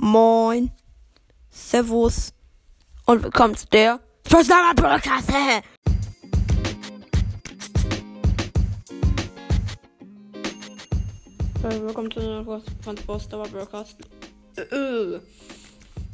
Moin. 0.00 0.70
Servus. 1.50 2.32
Und 3.04 3.24
willkommen 3.24 3.56
zu 3.56 3.66
der 3.66 3.98
Verslammer 4.24 4.72
Podcast. 4.74 5.28
Willkommen 11.62 12.10
zu 12.12 12.20
der 12.20 12.44
Poster 13.06 13.42
Podcast. 13.42 13.96
Äh, 14.56 15.18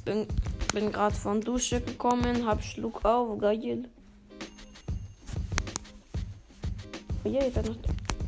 bin 0.07 0.27
bin 0.73 0.91
gerade 0.91 1.15
von 1.15 1.43
Dusche 1.43 1.83
gekommen, 1.83 2.47
hab 2.47 2.65
Schluck 2.65 3.05
auf, 3.05 3.39
geil. 3.39 3.85
Oh 7.23 7.29
je, 7.29 7.39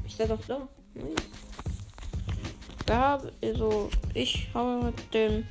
ich 0.06 0.14
seid 0.16 0.28
noch 0.28 0.46
da. 0.46 0.68
Nice. 0.94 1.45
Ja, 2.88 3.20
also 3.42 3.90
ich 4.14 4.48
habe 4.54 4.86
mit 4.86 5.14
dem 5.14 5.44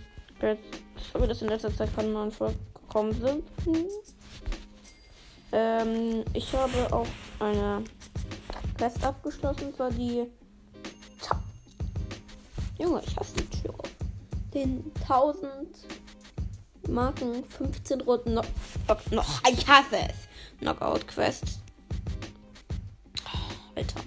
sorry, 1.11 1.27
dass 1.27 1.41
in 1.41 1.49
letzter 1.49 1.76
Zeit 1.76 1.93
keine 1.95 2.09
neuen 2.09 2.31
Folgen 2.31 2.59
gekommen 2.73 3.13
sind. 3.13 3.43
Hm. 3.66 3.85
Ähm, 5.52 6.26
ich 6.34 6.53
habe 6.53 6.93
auch 6.93 7.07
eine 7.40 7.84
Quest 8.77 9.03
abgeschlossen, 9.03 9.73
zwar 9.76 9.91
die 9.91 10.29
Ta 11.21 11.41
Junge, 12.77 13.02
ich 13.05 13.16
hasse 13.16 13.35
die 13.35 13.62
Tür. 13.62 13.76
Den 14.54 14.91
1000 15.02 15.52
Marken 16.88 17.43
15 17.45 18.02
Runden 18.02 18.34
noch, 18.35 18.45
noch 19.12 19.41
ich 19.49 19.67
hasse 19.67 19.98
es. 19.98 20.59
Knockout 20.59 21.07
Quest. 21.07 21.59
Alter. 23.76 24.02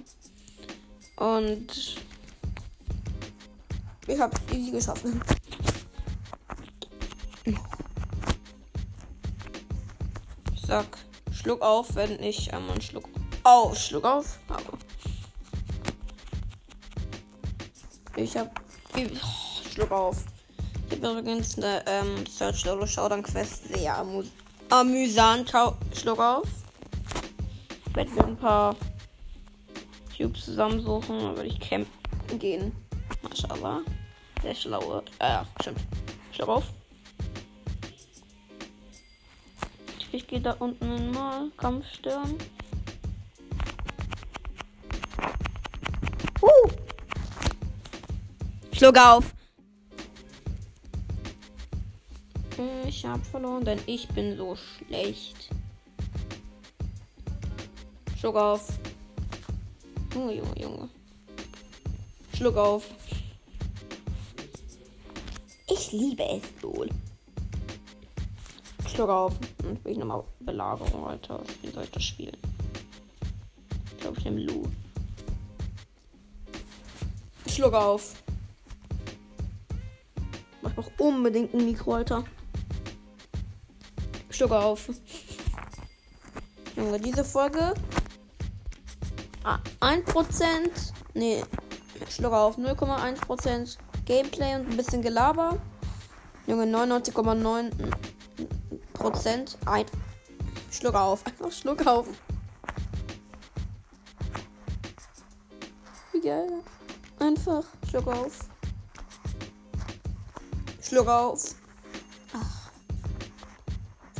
Und 1.17 1.99
ich 4.09 4.19
hab's 4.19 4.41
easy 4.51 4.71
geschafft. 4.71 5.03
Ich 10.53 10.61
sag, 10.65 10.85
schluck 11.31 11.61
auf, 11.61 11.95
wenn 11.95 12.21
ich 12.21 12.53
einmal 12.53 12.71
einen 12.71 12.81
Schluck 12.81 13.05
auf, 13.43 13.77
Schluck 13.77 14.05
auf 14.05 14.39
habe. 14.49 14.77
Ich 18.15 18.35
hab. 18.35 18.59
Oh, 18.95 19.69
Schluck 19.71 19.91
auf. 19.91 20.25
Ich 20.89 21.01
habe 21.01 21.19
übrigens 21.19 21.57
eine 21.57 21.83
ähm, 21.87 22.25
Search 22.27 22.61
Solo 22.61 22.85
Showdown 22.85 23.23
Quest 23.23 23.67
sehr 23.73 23.97
amü 23.97 24.23
amüsant. 24.69 25.51
Schluck 25.95 26.19
auf. 26.19 26.47
Ich 27.87 27.95
werde 27.95 28.11
mir 28.11 28.25
ein 28.25 28.37
paar 28.37 28.75
Cubes 30.15 30.45
zusammensuchen, 30.45 31.19
dann 31.19 31.35
würde 31.35 31.47
ich 31.47 31.59
campen 31.59 32.39
gehen. 32.39 32.71
Mashallah. 33.21 33.81
Der 34.43 34.55
schlaue. 34.55 35.03
Äh, 35.19 35.43
stimmt. 35.61 35.79
Schluck 36.31 36.49
auf. 36.49 36.63
Ich 40.11 40.25
gehe 40.27 40.41
da 40.41 40.53
unten 40.59 40.85
in 40.85 41.11
mal 41.11 41.51
Kampf 41.57 41.85
stören. 41.93 42.35
Uh! 46.41 46.69
Schluck 48.71 48.97
auf. 48.97 49.33
Ich 52.87 53.05
hab 53.05 53.23
verloren, 53.25 53.63
denn 53.63 53.79
ich 53.85 54.07
bin 54.09 54.35
so 54.35 54.55
schlecht. 54.55 55.49
Schluck 58.19 58.35
auf. 58.35 58.67
Junge, 60.13 60.33
Junge, 60.33 60.59
Junge. 60.59 60.89
Schluck 62.35 62.57
auf. 62.57 62.89
Ich 65.71 65.91
liebe 65.91 66.23
es 66.23 66.63
wohl. 66.63 66.89
Schluck 68.87 69.09
auf. 69.09 69.33
Und 69.63 69.83
bin 69.83 69.93
ich 69.93 69.99
nochmal 69.99 70.23
Belagerung, 70.39 71.05
Alter. 71.05 71.41
Wie 71.61 71.69
soll 71.69 71.83
ich 71.83 71.91
das 71.91 72.03
spielen? 72.03 72.37
Ich 73.91 74.01
glaube, 74.01 74.17
ich 74.17 74.25
nehme 74.25 74.41
Lu. 74.41 74.63
Schluck 77.47 77.73
auf. 77.73 78.15
Mach 80.61 80.71
doch 80.73 80.91
unbedingt 80.97 81.53
ein 81.53 81.65
Mikro, 81.65 81.93
Alter. 81.93 82.23
Schluck 84.29 84.51
auf. 84.51 84.89
Junge, 86.75 86.99
diese 86.99 87.23
Folge. 87.23 87.73
Ah, 89.43 89.59
1%. 89.81 90.93
Nee. 91.13 91.43
Schluck 92.09 92.33
auf. 92.33 92.57
0,1% 92.57 93.77
Gameplay 94.09 94.55
und 94.55 94.67
ein 94.67 94.75
bisschen 94.75 95.03
Gelaber. 95.03 95.59
Junge, 96.47 96.63
99,9 96.63 97.71
Prozent. 98.93 99.55
Ein. 99.67 99.85
Schluck 100.71 100.95
auf. 100.95 101.23
Einfach 101.27 101.51
Schluck 101.51 101.85
auf. 101.85 102.07
Wie 106.11 106.21
geil. 106.21 106.63
Einfach 107.19 107.63
Schluck 107.87 108.07
auf. 108.07 108.39
Schluck 110.81 111.07
auf. 111.07 111.53
Ach. 112.33 112.71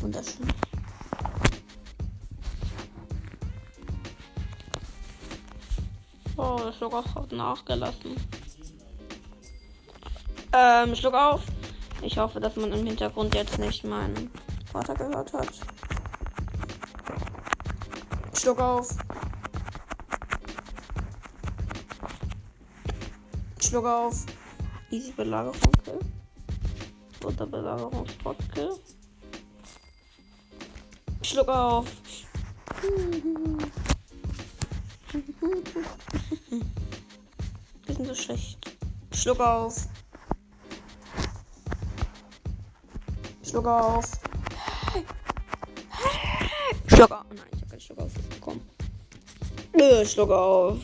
Wunderschön. 0.01 0.53
Oh, 6.37 6.59
der 6.63 6.73
Schluck 6.73 6.93
auf 6.93 7.15
hat 7.15 7.31
nachgelassen. 7.31 8.38
Ähm, 10.51 10.95
Schluck 10.95 11.13
auf. 11.13 11.41
Ich 12.01 12.17
hoffe, 12.17 12.39
dass 12.39 12.55
man 12.55 12.71
im 12.71 12.85
Hintergrund 12.85 13.35
jetzt 13.35 13.59
nicht 13.59 13.83
meinen 13.83 14.31
Vater 14.71 14.95
gehört 14.95 15.31
hat. 15.33 15.49
Schluck 18.33 18.59
auf. 18.59 18.89
Schluck 23.61 23.85
auf. 23.85 24.25
Easy 24.89 25.11
Belagerung 25.11 25.71
Kill. 25.83 25.99
Oder 27.23 27.45
Belagerungsspot 27.45 28.37
Kill. 28.53 28.71
Schluck 31.21 31.49
auf. 31.49 31.85
Wir 37.85 37.95
sind 37.95 38.07
so 38.07 38.15
schlecht. 38.15 38.71
Schluck 39.13 39.39
auf. 39.41 39.87
Schluck 43.49 43.65
auf. 43.65 44.05
Schluck 46.85 47.11
auf. 47.11 47.25
Nein, 47.29 47.45
ich 47.51 47.61
habe 47.61 47.69
keinen 47.71 47.79
Schluck 47.81 47.99
auf 47.99 48.13
bekommen. 48.13 48.69
Nö, 49.75 50.05
Schluck 50.05 50.29
auf. 50.29 50.77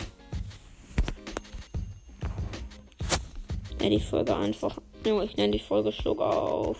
Ja, 3.80 3.90
die 3.90 4.00
Folge 4.00 4.36
einfach. 4.36 4.80
Junge, 5.06 5.26
ich 5.26 5.38
nenne 5.38 5.52
die 5.52 5.60
Folge 5.60 5.92
Schluck 5.92 6.20
auf. 6.20 6.78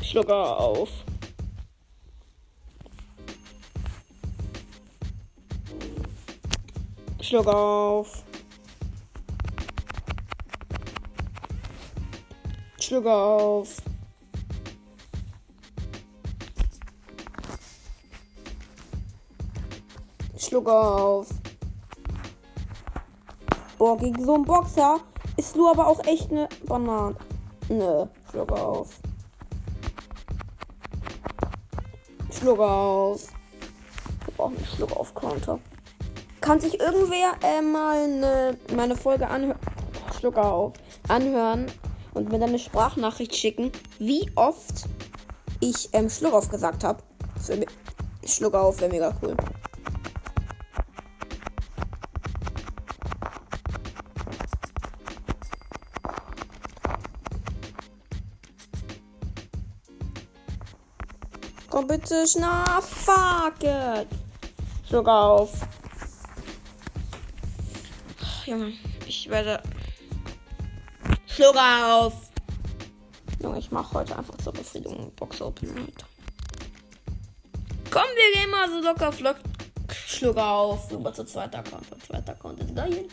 Schluck 0.00 0.30
auf. 0.30 0.88
Schluck 7.20 7.46
auf. 7.46 8.24
Schluck 12.80 13.06
auf. 13.06 13.82
Schluck 20.56 20.68
auf. 20.70 21.26
Boah, 23.76 23.98
gegen 23.98 24.24
so 24.24 24.36
einen 24.36 24.44
Boxer 24.46 25.00
ist 25.36 25.54
nur 25.54 25.70
aber 25.70 25.86
auch 25.86 26.02
echt 26.06 26.30
eine 26.30 26.48
Banane. 26.64 27.14
Ne, 27.68 28.08
Schluck 28.30 28.52
auf. 28.52 28.88
Schluck 32.30 32.58
auf. 32.58 33.26
Wir 34.24 34.34
brauchen 34.34 34.56
einen 34.56 34.64
Schluck 34.64 34.96
auf 34.96 35.14
Counter. 35.14 35.58
Kann 36.40 36.58
sich 36.58 36.80
irgendwer 36.80 37.34
äh, 37.42 37.60
mal 37.60 38.04
eine, 38.04 38.56
meine 38.74 38.96
Folge 38.96 39.28
anhören? 39.28 39.58
Schluck 40.18 40.38
auf. 40.38 40.72
Anhören 41.08 41.66
und 42.14 42.32
mir 42.32 42.38
dann 42.38 42.48
eine 42.48 42.58
Sprachnachricht 42.58 43.36
schicken, 43.36 43.72
wie 43.98 44.30
oft 44.36 44.86
ich 45.60 45.90
ähm, 45.92 46.08
Schluck 46.08 46.32
auf 46.32 46.48
gesagt 46.48 46.82
habe. 46.82 47.02
Schluck 48.24 48.54
auf 48.54 48.80
wäre 48.80 48.90
mega 48.90 49.14
cool. 49.20 49.36
Komm 61.76 61.88
bitte 61.88 62.26
schnell. 62.26 62.80
Fuck 62.80 63.62
it. 63.62 64.08
Schluck 64.88 65.06
auf. 65.06 65.52
Ach, 68.18 68.46
Junge, 68.46 68.72
ich 69.06 69.28
werde. 69.28 69.62
Schluck 71.26 71.54
auf. 71.54 72.30
Junge, 73.42 73.58
ich 73.58 73.70
mache 73.70 73.92
heute 73.92 74.16
einfach 74.16 74.38
zur 74.38 74.54
Befriedigung 74.54 75.12
Box 75.16 75.42
Open, 75.42 75.68
Alter. 75.68 76.06
Komm, 77.90 78.04
wir 78.14 78.40
gehen 78.40 78.50
mal 78.50 78.70
so 78.70 78.80
locker 78.80 79.12
flott. 79.12 79.36
Schluck 79.92 80.38
auf. 80.38 80.90
Über 80.90 81.12
zu 81.12 81.24
zweiter 81.26 81.58
Account. 81.58 81.90
Der 81.90 81.98
zweite 81.98 82.32
Account 82.32 82.60
ist 82.60 82.74
geil. 82.74 83.06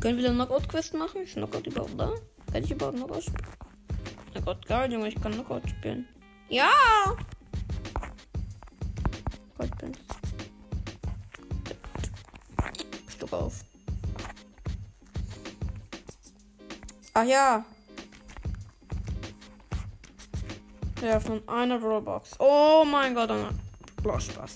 Können 0.00 0.18
wir 0.18 0.24
dann 0.24 0.34
Knockout-Quest 0.34 0.94
machen? 0.94 1.22
Ist 1.22 1.34
Knockout 1.34 1.68
überhaupt 1.68 1.94
da? 1.96 2.12
Kann 2.52 2.64
ich 2.64 2.70
überhaupt 2.72 2.96
Knockout 2.96 3.22
spielen? 3.22 3.46
Knockout, 4.32 4.66
geil, 4.66 4.92
Junge, 4.92 5.06
ich 5.06 5.22
kann 5.22 5.30
Knockout 5.30 5.62
spielen. 5.70 6.08
Ja! 6.48 6.70
Goldpins. 9.56 9.98
Stück 13.08 13.32
auf. 13.32 13.64
Ach 17.14 17.24
ja. 17.24 17.64
Ja, 21.02 21.20
von 21.20 21.46
einer 21.48 21.80
Roblox. 21.80 22.32
Oh 22.38 22.84
mein 22.84 23.14
Gott, 23.14 23.30
oh 23.30 23.48
Boah, 24.02 24.20
Spaß. 24.20 24.54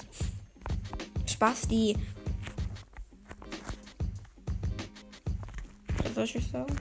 Spaß, 1.27 1.69
die. 1.69 1.97
Was 6.03 6.15
soll 6.15 6.25
ich 6.25 6.51
sagen? 6.51 6.77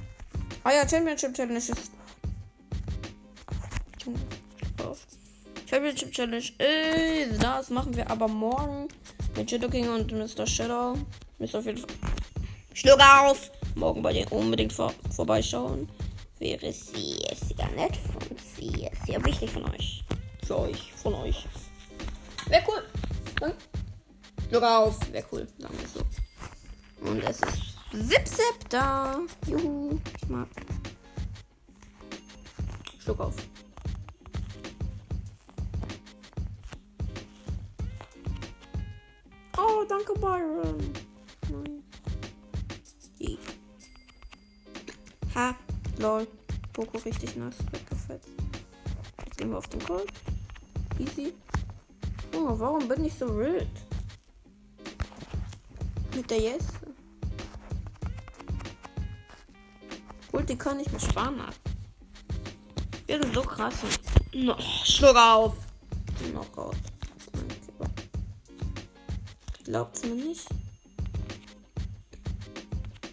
Ah 0.64 0.72
ja, 0.72 0.88
Championship 0.88 1.34
Challenge 1.34 1.58
ist. 1.58 1.92
Championship 5.72 6.12
Challenge 6.12 6.38
ist. 6.38 7.42
Das 7.42 7.70
machen 7.70 7.96
wir 7.96 8.12
aber 8.12 8.28
morgen 8.28 8.90
mit 9.38 9.50
Shadow 9.50 9.70
King 9.70 9.88
und 9.88 10.12
Mr. 10.12 10.46
Shadow. 10.46 10.98
Müsst 11.40 11.56
auf 11.56 11.66
jeden 11.66 11.78
Fall. 11.78 11.90
Schluck 12.74 13.00
auf! 13.00 13.50
Morgen 13.76 14.02
bei 14.02 14.12
dir 14.12 14.30
unbedingt 14.34 14.74
vor 14.74 14.94
vorbeischauen. 15.16 15.88
Wäre 16.40 16.74
sehr, 16.74 17.36
sehr 17.38 17.70
nett 17.78 17.96
von 17.96 18.38
sehr, 18.60 18.92
sehr 19.06 19.24
wichtig 19.24 19.50
von 19.50 19.64
euch. 19.72 20.04
Für 20.46 20.60
euch, 20.60 20.92
von 21.02 21.14
euch. 21.14 21.48
Wäre 22.48 22.64
cool. 22.68 22.84
Hm? 23.42 23.54
Schluck 24.50 24.64
auf. 24.64 25.00
Wäre 25.14 25.26
cool, 25.32 25.48
sagen 25.58 25.78
wir 25.80 25.88
so. 25.88 27.10
Und 27.10 27.24
es 27.24 27.40
ist 27.94 28.36
Zip 28.36 28.70
da. 28.70 29.20
Juhu. 29.48 29.98
Ich 30.22 30.28
mag. 30.28 30.50
Schluck 33.00 33.22
auf. 33.22 33.36
Byron. 40.22 40.78
Nein. 41.50 41.84
Ha, 45.36 45.56
lol. 45.98 46.28
Poco 46.74 46.98
richtig 47.00 47.36
nice 47.36 47.58
weggefetzt. 47.72 48.30
Jetzt 49.26 49.38
gehen 49.38 49.50
wir 49.50 49.58
auf 49.58 49.68
den 49.68 49.84
Call. 49.84 50.06
Easy. 51.00 51.34
Oh, 52.36 52.58
warum 52.60 52.88
bin 52.88 53.06
ich 53.06 53.14
so 53.14 53.36
wild? 53.38 53.68
Mit 56.16 56.30
der 56.30 56.40
Yes. 56.40 56.66
Ulti 60.32 60.56
kann 60.56 60.80
ich 60.80 60.92
mit 60.92 61.02
sparen 61.02 61.42
ab. 61.42 61.56
Wir 63.08 63.22
sind 63.22 63.34
so 63.34 63.42
krass. 63.42 63.76
No, 64.34 64.56
Schluck 64.60 65.16
auf. 65.16 65.56
Knockout. 66.20 66.91
Glaubt's 69.72 70.04
mir 70.04 70.16
nicht? 70.16 70.50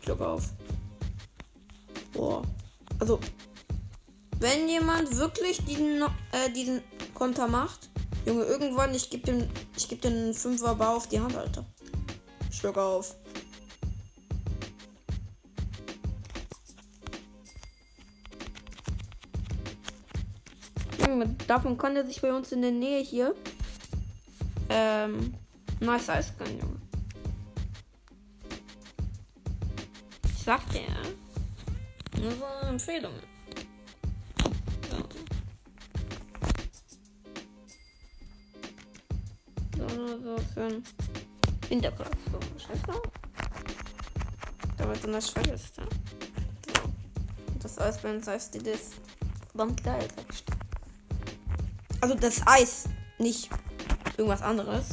Schluck 0.02 0.20
auf. 0.20 0.52
Boah. 2.12 2.43
Also, 2.99 3.20
wenn 4.40 4.69
jemand 4.69 5.16
wirklich 5.16 5.64
diesen, 5.64 6.02
äh, 6.32 6.50
diesen 6.56 6.82
Konter 7.14 7.46
macht, 7.46 7.88
Junge, 8.26 8.43
irgendwann, 8.43 8.93
ich 8.93 9.08
gebe 9.08 9.25
dem, 9.25 9.49
ich 9.76 9.88
gebe 9.88 10.00
den 10.00 10.34
Fünfer 10.34 10.75
Bau 10.75 10.96
auf 10.96 11.06
die 11.06 11.20
Hand, 11.20 11.37
Alter. 11.37 11.64
Schluck 12.50 12.76
auf. 12.76 13.14
Junge, 21.06 21.37
davon 21.46 21.78
kann 21.78 21.94
er 21.94 22.05
sich 22.05 22.20
bei 22.20 22.34
uns 22.34 22.50
in 22.50 22.62
der 22.62 22.72
Nähe 22.72 23.00
hier 23.00 23.37
ähm, 24.70 25.34
nice 25.80 26.08
Eis 26.08 26.32
gönnen, 26.36 26.58
Junge. 26.60 26.80
Ich 30.25 30.42
sag 30.44 30.69
dir, 30.70 30.82
nur 32.20 32.32
so 32.32 32.66
Empfehlungen. 32.69 33.38
so 40.28 40.36
für 40.54 40.64
ein 40.64 40.84
Winterkopf. 41.69 42.16
So, 42.32 42.40
scheiße. 42.58 43.02
Damit 44.76 45.04
du 45.04 45.12
das 45.12 45.31
vergisst, 45.31 45.76
ja. 45.76 45.84
So. 45.84 46.92
Das 47.62 47.78
Eis 47.78 48.00
bei 48.00 48.14
uns 48.14 48.26
heißt 48.26 48.54
das 48.66 48.90
verdammt 49.50 49.82
geil, 49.82 50.06
sag 50.14 50.24
ich. 50.32 50.44
Also 52.00 52.14
das 52.14 52.46
Eis, 52.46 52.84
nicht 53.19 53.50
irgendwas 54.16 54.42
anderes. 54.42 54.90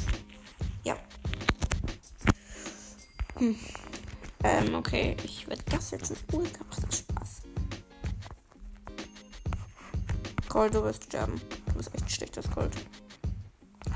Hm. 3.37 3.55
Ähm, 4.43 4.75
okay. 4.75 5.17
Ich 5.23 5.47
werde 5.47 5.63
das 5.71 5.91
jetzt 5.91 6.11
in 6.11 6.17
Ruhe 6.31 6.43
gemacht. 6.43 6.81
Das 6.87 6.99
Spaß. 6.99 7.41
Cold, 10.47 10.73
du 10.73 10.83
wirst 10.83 11.03
sterben. 11.03 11.41
Du 11.67 11.73
bist 11.73 11.93
echt 11.93 12.11
schlechtes 12.11 12.49
Cold. 12.49 12.71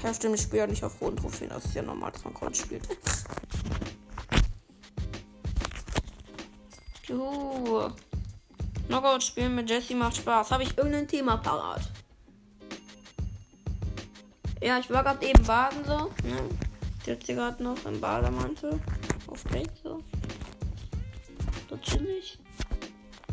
Ja, 0.03 0.13
stimmt, 0.13 0.36
ich 0.36 0.41
spiele 0.41 0.62
ja 0.62 0.68
nicht 0.68 0.83
auf 0.83 1.01
roten 1.01 1.18
Trophäen. 1.18 1.50
Das 1.50 1.65
ist 1.65 1.75
ja 1.75 1.81
normal, 1.81 2.12
dass 2.12 2.24
man 2.24 2.33
Cold 2.33 2.56
spielt. 2.56 2.88
Juhu. 7.07 7.89
Knockout 8.88 9.24
spielen 9.24 9.56
mit 9.56 9.69
Jesse 9.69 9.95
macht 9.95 10.18
Spaß. 10.18 10.51
Habe 10.51 10.63
ich 10.63 10.77
irgendein 10.77 11.07
Thema 11.07 11.38
parat? 11.38 11.89
Ja, 14.62 14.80
ich 14.80 14.89
war 14.89 15.03
gerade 15.03 15.25
eben 15.25 15.44
baden 15.44 15.85
so. 15.85 16.12
Ne? 16.27 16.50
Ich 17.00 17.06
sitze 17.06 17.35
gerade 17.35 17.63
noch 17.63 17.85
im 17.85 18.01
Bademantel. 18.01 18.80
Auf 19.39 19.51
Date 19.51 19.71
so. 19.83 20.03
Chillig. 21.81 22.38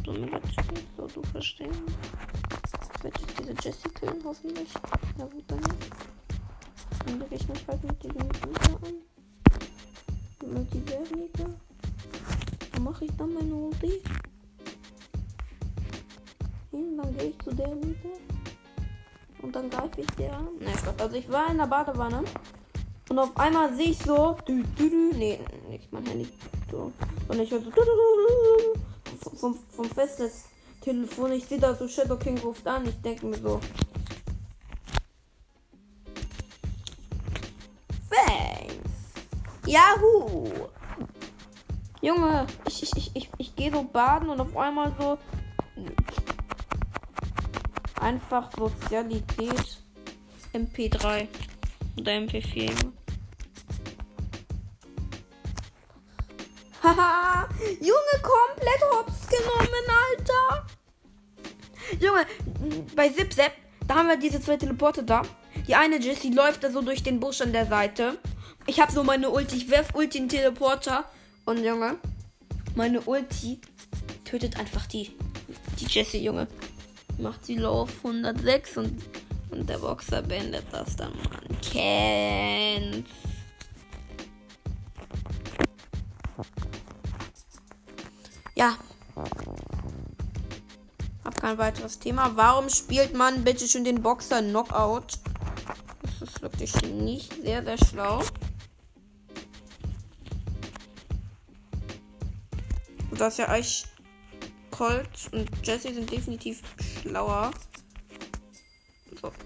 So 0.05 0.13
mega 0.13 0.39
chillig. 0.41 0.87
So, 0.97 1.07
du 1.09 1.23
verstehen. 1.33 1.73
Ich 2.95 3.05
werde 3.05 3.19
jetzt 3.19 3.39
diese 3.41 3.55
Jessie 3.61 4.25
hoffentlich. 4.25 4.69
Ja, 5.19 5.25
gut, 5.25 5.45
dann. 5.49 5.61
Dann 7.05 7.19
lege 7.19 7.35
ich 7.35 7.49
mich 7.49 7.67
halt 7.67 7.83
mit 7.83 8.03
diesem 8.03 8.23
Mieter 8.23 8.79
an. 8.87 8.95
Mit 10.53 10.75
dieser 10.75 11.17
Mieter. 11.17 11.51
Dann 12.73 12.85
mache 12.85 13.05
ich 13.05 13.11
dann 13.17 13.35
meine 13.35 13.55
Ulti. 13.55 14.03
Hin, 16.71 16.97
dann 16.97 17.17
gehe 17.17 17.31
ich 17.31 17.39
zu 17.41 17.53
der 17.53 17.75
Mieter. 17.75 18.17
Und 19.43 19.57
dann 19.57 19.69
greife 19.71 20.01
ich 20.03 20.11
der 20.13 20.37
an. 20.37 20.57
Ne, 20.61 20.71
Spaß. 20.71 21.01
Also 21.01 21.17
ich 21.17 21.29
war 21.29 21.51
in 21.51 21.59
der 21.59 21.67
Badewanne. 21.67 22.23
Und 23.09 23.19
auf 23.19 23.37
einmal 23.37 23.75
sehe 23.75 23.91
ich 23.91 23.99
so. 23.99 24.37
Dü, 24.47 24.63
dü, 24.79 24.91
dü, 24.91 25.13
nee, 25.17 25.41
nicht 25.69 25.93
mein 25.93 26.07
Handy. 26.07 26.29
So. 26.71 26.93
Und 27.29 27.41
ich 27.41 27.51
höre 27.51 27.61
so. 27.61 27.71
Dü, 27.71 27.81
dü, 27.81 28.79
dü, 29.25 29.39
vom, 29.39 29.59
vom 29.71 29.91
festes 29.91 30.45
Telefon. 30.81 31.33
Ich 31.33 31.47
sehe 31.47 31.59
da 31.59 31.75
so 31.75 31.87
Shadow 31.87 32.17
King 32.17 32.39
ruft 32.39 32.67
an. 32.67 32.87
Ich 32.87 33.01
denke 33.03 33.27
mir 33.27 33.39
so. 33.39 33.61
Yahoo! 39.67 40.69
Junge, 42.01 42.47
ich, 42.69 42.85
ich, 42.85 42.97
ich, 42.97 43.11
ich, 43.15 43.31
ich 43.37 43.57
gehe 43.57 43.73
so 43.73 43.83
baden 43.83 44.29
und 44.29 44.41
auf 44.41 44.57
einmal 44.57 44.95
so. 44.99 45.19
Einfach 48.01 48.49
Sozialität. 48.57 49.79
MP3 50.55 51.27
oder 51.99 52.13
MP4. 52.13 52.71
Haha, 56.83 57.49
Junge, 57.81 58.23
komplett 58.23 58.83
hops 58.93 59.29
genommen, 59.29 59.87
Alter. 59.89 60.67
Junge, 62.01 62.27
bei 62.95 63.09
ZipZap, 63.09 63.53
da 63.87 63.95
haben 63.95 64.09
wir 64.09 64.17
diese 64.17 64.41
zwei 64.41 64.57
Teleporte 64.57 65.03
da. 65.03 65.23
Die 65.67 65.75
eine 65.75 65.99
Jessie 65.99 66.33
läuft 66.33 66.63
da 66.63 66.71
so 66.71 66.83
durch 66.83 67.03
den 67.03 67.19
Busch 67.19 67.41
an 67.41 67.53
der 67.53 67.67
Seite. 67.67 68.19
Ich 68.67 68.81
habe 68.81 68.93
so 68.93 69.03
meine 69.03 69.31
Ulti. 69.31 69.57
Ich 69.57 69.71
werf 69.71 69.95
Ulti 69.95 70.19
in 70.19 70.29
Teleporter. 70.29 71.05
Und 71.45 71.65
Junge, 71.65 71.97
meine 72.75 73.01
Ulti 73.01 73.61
tötet 74.25 74.59
einfach 74.59 74.87
die, 74.87 75.11
die 75.81 75.87
Jessie, 75.87 76.23
Junge. 76.23 76.49
Macht 77.19 77.47
sie 77.47 77.65
auf 77.65 77.91
106 78.05 78.77
und, 78.77 79.03
und 79.61 79.69
der 79.69 79.79
Boxer 79.79 80.23
beendet 80.23 80.67
das 80.71 80.97
dann. 80.97 81.13
Man 81.17 81.61
kennt's. 81.61 83.11
Ja. 88.55 88.77
Hab 91.25 91.41
kein 91.41 91.59
weiteres 91.59 91.99
Thema. 91.99 92.33
Warum 92.37 92.69
spielt 92.69 93.15
man 93.15 93.45
bitte 93.45 93.67
schon 93.69 93.85
den 93.85 94.03
Boxer 94.03 94.43
Knockout? 94.43 95.19
Das 96.03 96.29
ist 96.29 96.43
wirklich 96.43 96.73
nicht 96.93 97.33
sehr, 97.43 97.63
sehr 97.65 97.79
schlau. 97.79 98.23
Das 103.11 103.35
ist 103.35 103.39
ja 103.39 103.47
eigentlich 103.47 103.87
Colt 104.71 105.09
und 105.33 105.51
Jesse 105.67 105.95
sind 105.95 106.11
definitiv 106.11 106.63
schlauer. 107.01 107.51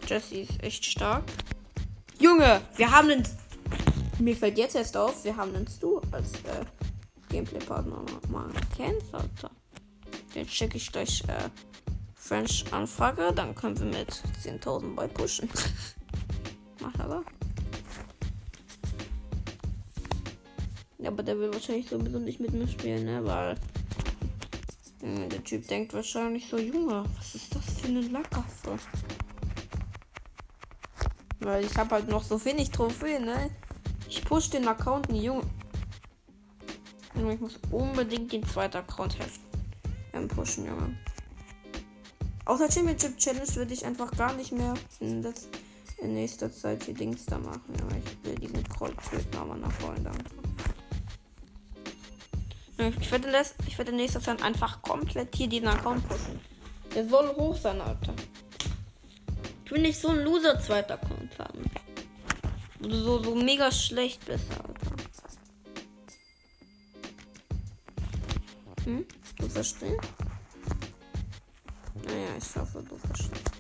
Jesse 0.07 0.41
ist 0.41 0.63
echt 0.63 0.85
stark. 0.85 1.25
Junge, 2.19 2.61
wir 2.77 2.91
haben 2.91 3.11
einen. 3.11 3.29
Mir 4.19 4.37
fällt 4.37 4.59
jetzt 4.59 4.77
erst 4.77 4.97
auf, 4.97 5.25
wir 5.25 5.37
haben 5.37 5.55
einen 5.55 5.67
Stu 5.67 6.01
als 6.13 6.33
äh, 6.33 6.65
Gameplay-Partner 7.31 8.05
mal 8.29 8.51
Alter. 9.13 9.51
Den 10.35 10.49
schicke 10.49 10.77
ich 10.77 10.93
gleich 10.93 11.23
äh, 11.29 11.49
French-Anfrage, 12.15 13.33
dann 13.35 13.55
können 13.55 13.79
wir 13.79 13.87
mit 13.87 14.23
10.000 14.45 14.95
bei 14.95 15.09
pushen. 15.09 15.49
Macht 16.81 17.01
aber. 17.01 17.25
Ja, 20.99 21.09
aber 21.09 21.23
der 21.23 21.39
will 21.39 21.53
wahrscheinlich 21.53 21.89
sowieso 21.89 22.19
nicht 22.19 22.41
mit 22.41 22.53
mir 22.53 22.69
spielen, 22.69 23.07
ne? 23.07 23.25
Weil 23.25 23.57
hm, 25.01 25.31
der 25.31 25.43
Typ 25.43 25.67
denkt 25.67 25.95
wahrscheinlich 25.95 26.47
so, 26.49 26.59
Junge, 26.59 27.05
was 27.17 27.35
ist 27.35 27.55
das 27.55 27.81
für 27.81 27.89
eine 27.89 28.03
Lackaffe? 28.03 28.79
Weil 31.51 31.65
ich 31.65 31.77
habe 31.77 31.97
halt 31.97 32.09
noch 32.09 32.23
so 32.23 32.43
wenig 32.45 32.71
Trophäen, 32.71 33.25
ne? 33.25 33.51
Ich 34.09 34.25
push 34.25 34.51
den 34.51 34.69
Account, 34.69 35.09
nie, 35.09 35.25
Junge. 35.25 35.43
Ich 37.17 37.41
muss 37.41 37.59
unbedingt 37.73 38.33
den 38.33 38.47
zweiten 38.47 38.77
Account 38.77 39.19
heften. 39.19 39.45
Ähm, 40.13 40.29
pushen, 40.29 40.65
Junge. 40.67 40.97
Außer 42.45 42.71
Championship 42.71 43.19
Challenge 43.19 43.55
würde 43.57 43.75
ich 43.75 43.85
einfach 43.85 44.13
gar 44.13 44.33
nicht 44.35 44.53
mehr 44.53 44.75
in, 45.01 45.23
das, 45.23 45.49
in 45.99 46.15
nächster 46.15 46.53
Zeit 46.53 46.87
die 46.87 46.95
Dings 46.95 47.27
da 47.27 47.39
machen. 47.39 47.75
Ja, 47.79 47.97
ich 47.97 48.29
will 48.29 48.37
diesen 48.37 48.63
Kreuz 48.69 48.95
aber 49.37 49.57
nach 49.57 49.73
vollen 49.73 50.05
Dank. 50.05 50.25
Ich 53.01 53.11
werde, 53.11 53.29
ich 53.67 53.77
werde 53.77 53.91
in 53.91 53.97
nächster 53.97 54.21
Zeit 54.21 54.41
einfach 54.41 54.81
komplett 54.83 55.35
hier 55.35 55.49
diesen 55.49 55.67
Account 55.67 56.09
pushen. 56.09 56.39
Der 56.95 57.09
soll 57.09 57.35
hoch 57.35 57.57
sein, 57.57 57.81
Alter. 57.81 58.15
Ich 59.65 59.71
will 59.73 59.83
nicht 59.83 60.01
so 60.01 60.09
ein 60.09 60.25
Loser 60.25 60.61
zweiter 60.61 60.95
Account 60.95 61.20
so, 62.83 63.23
so 63.23 63.35
mega 63.35 63.71
schlecht 63.71 64.25
bist, 64.25 64.45
Alter. 64.51 64.97
Hm? 68.85 69.05
Du 69.39 69.49
verstehst? 69.49 69.99
Naja, 72.05 72.37
ich 72.39 72.57
hoffe, 72.57 72.83
du 72.89 72.97
verstehst. 72.97 73.51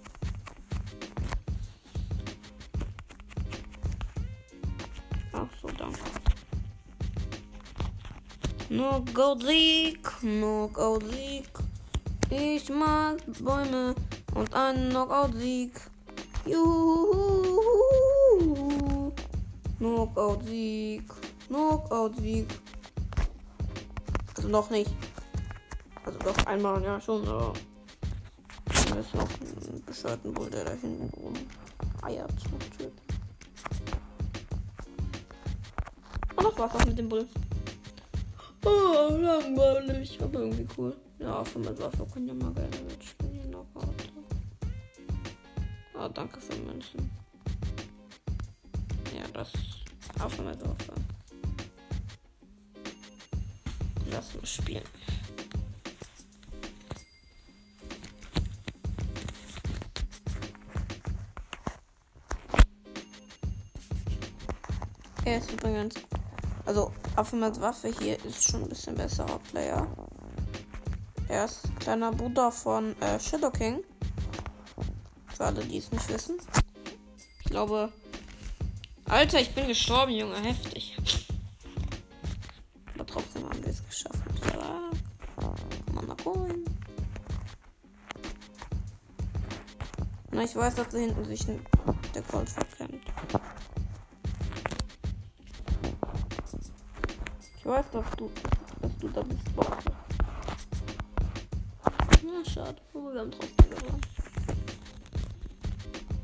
Ach 5.32 5.46
so, 5.60 5.68
danke. 5.68 6.00
Knockout-Sieg, 8.68 10.02
Knockout-Sieg. 10.20 11.48
Ich 12.30 12.68
mag 12.68 13.18
Bäume 13.40 13.94
und 14.34 14.54
einen 14.54 14.90
Knockout-Sieg. 14.90 15.72
Juhu. 16.46 17.29
Knockout-Sieg, 20.00 21.02
Knockout-Sieg. 21.48 22.46
Also 24.34 24.48
noch 24.48 24.70
nicht. 24.70 24.90
Also 26.06 26.18
doch 26.20 26.46
einmal, 26.46 26.82
ja 26.82 26.98
schon, 26.98 27.28
aber. 27.28 27.52
Da 28.64 28.96
ist 28.96 29.14
noch 29.14 29.28
ein 29.28 29.82
bescheuerten 29.84 30.32
Bull, 30.32 30.48
der 30.48 30.64
da 30.64 30.70
hinten 30.70 31.10
rum 31.20 31.34
eiert. 32.00 32.32
Und 36.36 36.44
das 36.44 36.58
war's 36.58 36.74
auch 36.74 36.86
mit 36.86 36.98
dem 36.98 37.08
Bull. 37.10 37.28
Oh, 38.64 39.14
langweilig, 39.16 40.18
aber 40.22 40.40
irgendwie 40.40 40.66
cool. 40.78 40.96
Ja, 41.18 41.44
für 41.44 41.58
mit 41.58 41.78
Waffe 41.78 42.06
können 42.10 42.28
ja 42.28 42.34
mal 42.34 42.54
gerne 42.54 42.76
mitspielen. 42.88 43.50
Knockout. 43.50 44.12
Ah, 45.92 46.08
danke 46.08 46.40
für 46.40 46.56
Münzen. 46.56 47.10
Ja, 49.14 49.28
das 49.34 49.52
auch 50.18 50.38
mit 50.38 50.60
Waffe. 50.60 50.92
Lass 54.10 54.34
mal 54.34 54.46
spielen. 54.46 54.84
Er 65.24 65.38
ist 65.38 65.52
übrigens 65.52 65.94
also 66.70 66.92
Affenmans 67.16 67.60
Waffe 67.60 67.88
hier 67.88 68.16
ist 68.24 68.48
schon 68.48 68.62
ein 68.62 68.68
bisschen 68.68 68.94
besserer 68.94 69.40
Player. 69.50 69.88
Er 71.26 71.46
ist 71.46 71.62
kleiner 71.80 72.12
Bruder 72.12 72.52
von 72.52 72.94
äh, 73.00 73.18
Shadow 73.18 73.50
King. 73.50 73.82
Für 75.34 75.46
alle, 75.46 75.64
die 75.64 75.78
es 75.78 75.90
nicht 75.90 76.08
wissen. 76.08 76.38
Ich 77.40 77.50
glaube. 77.50 77.92
Alter, 79.10 79.40
ich 79.40 79.54
bin 79.54 79.66
gestorben, 79.66 80.12
Junge. 80.12 80.36
Heftig. 80.36 80.96
Aber 82.94 83.06
trotzdem 83.06 83.44
haben 83.44 83.62
wir 83.62 83.70
es 83.70 83.84
geschafft. 83.84 84.22
Ja. 84.52 84.90
Mana 85.92 86.14
Coin. 86.22 86.64
Na, 90.30 90.44
ich 90.44 90.54
weiß, 90.54 90.76
dass 90.76 90.88
da 90.88 90.98
hinten 90.98 91.24
sich 91.24 91.44
der 91.44 92.22
Gold 92.30 92.48
verklemmt. 92.48 93.04
weiß, 97.70 97.86
dass 97.92 98.10
du, 98.16 98.30
dass 98.82 98.96
du 98.98 99.08
da 99.08 99.22
bist, 99.22 99.56
Boxer. 99.56 99.92
Na, 102.24 102.50
schade. 102.50 102.76
Aber 102.92 103.12
wir 103.12 103.20
haben 103.20 103.30
trotzdem 103.30 103.70
gewonnen. 103.70 104.00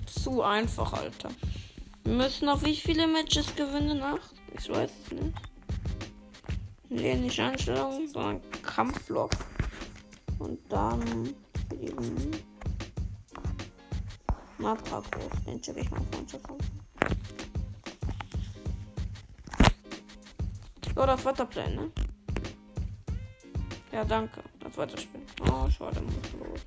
Zu 0.06 0.42
einfach, 0.42 0.92
Alter. 0.92 1.30
Müssen 2.06 2.48
auf 2.48 2.64
wie 2.64 2.76
viele 2.76 3.08
Matches 3.08 3.54
gewinnen? 3.56 4.00
Acht? 4.00 4.32
Ich 4.56 4.68
weiß 4.68 4.90
es 5.04 5.12
nicht. 5.12 5.34
Nee, 6.88 7.16
nicht 7.16 7.40
Einstellungen, 7.40 8.08
sondern 8.08 8.40
Kampflog. 8.62 9.30
Und 10.38 10.60
dann 10.70 11.34
eben 11.72 12.30
Matrakos. 14.58 15.30
Den 15.44 15.60
check 15.60 15.78
ich 15.78 15.90
mal 15.90 16.00
Freundschaft 16.12 16.48
an. 16.48 16.58
So, 20.94 21.06
das 21.06 21.24
Wetterplan, 21.24 21.74
ne? 21.74 21.90
Ja, 23.92 24.04
danke. 24.04 24.42
Das 24.60 24.76
Weiterspiel. 24.78 25.20
Oh, 25.50 25.68
schade, 25.68 26.00
muss 26.00 26.32
los. 26.38 26.60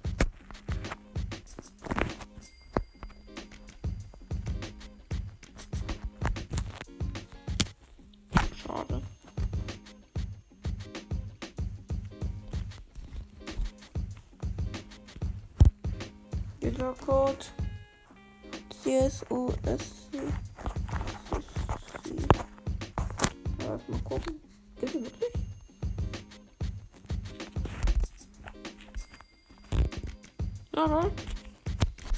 Aber. 30.79 31.12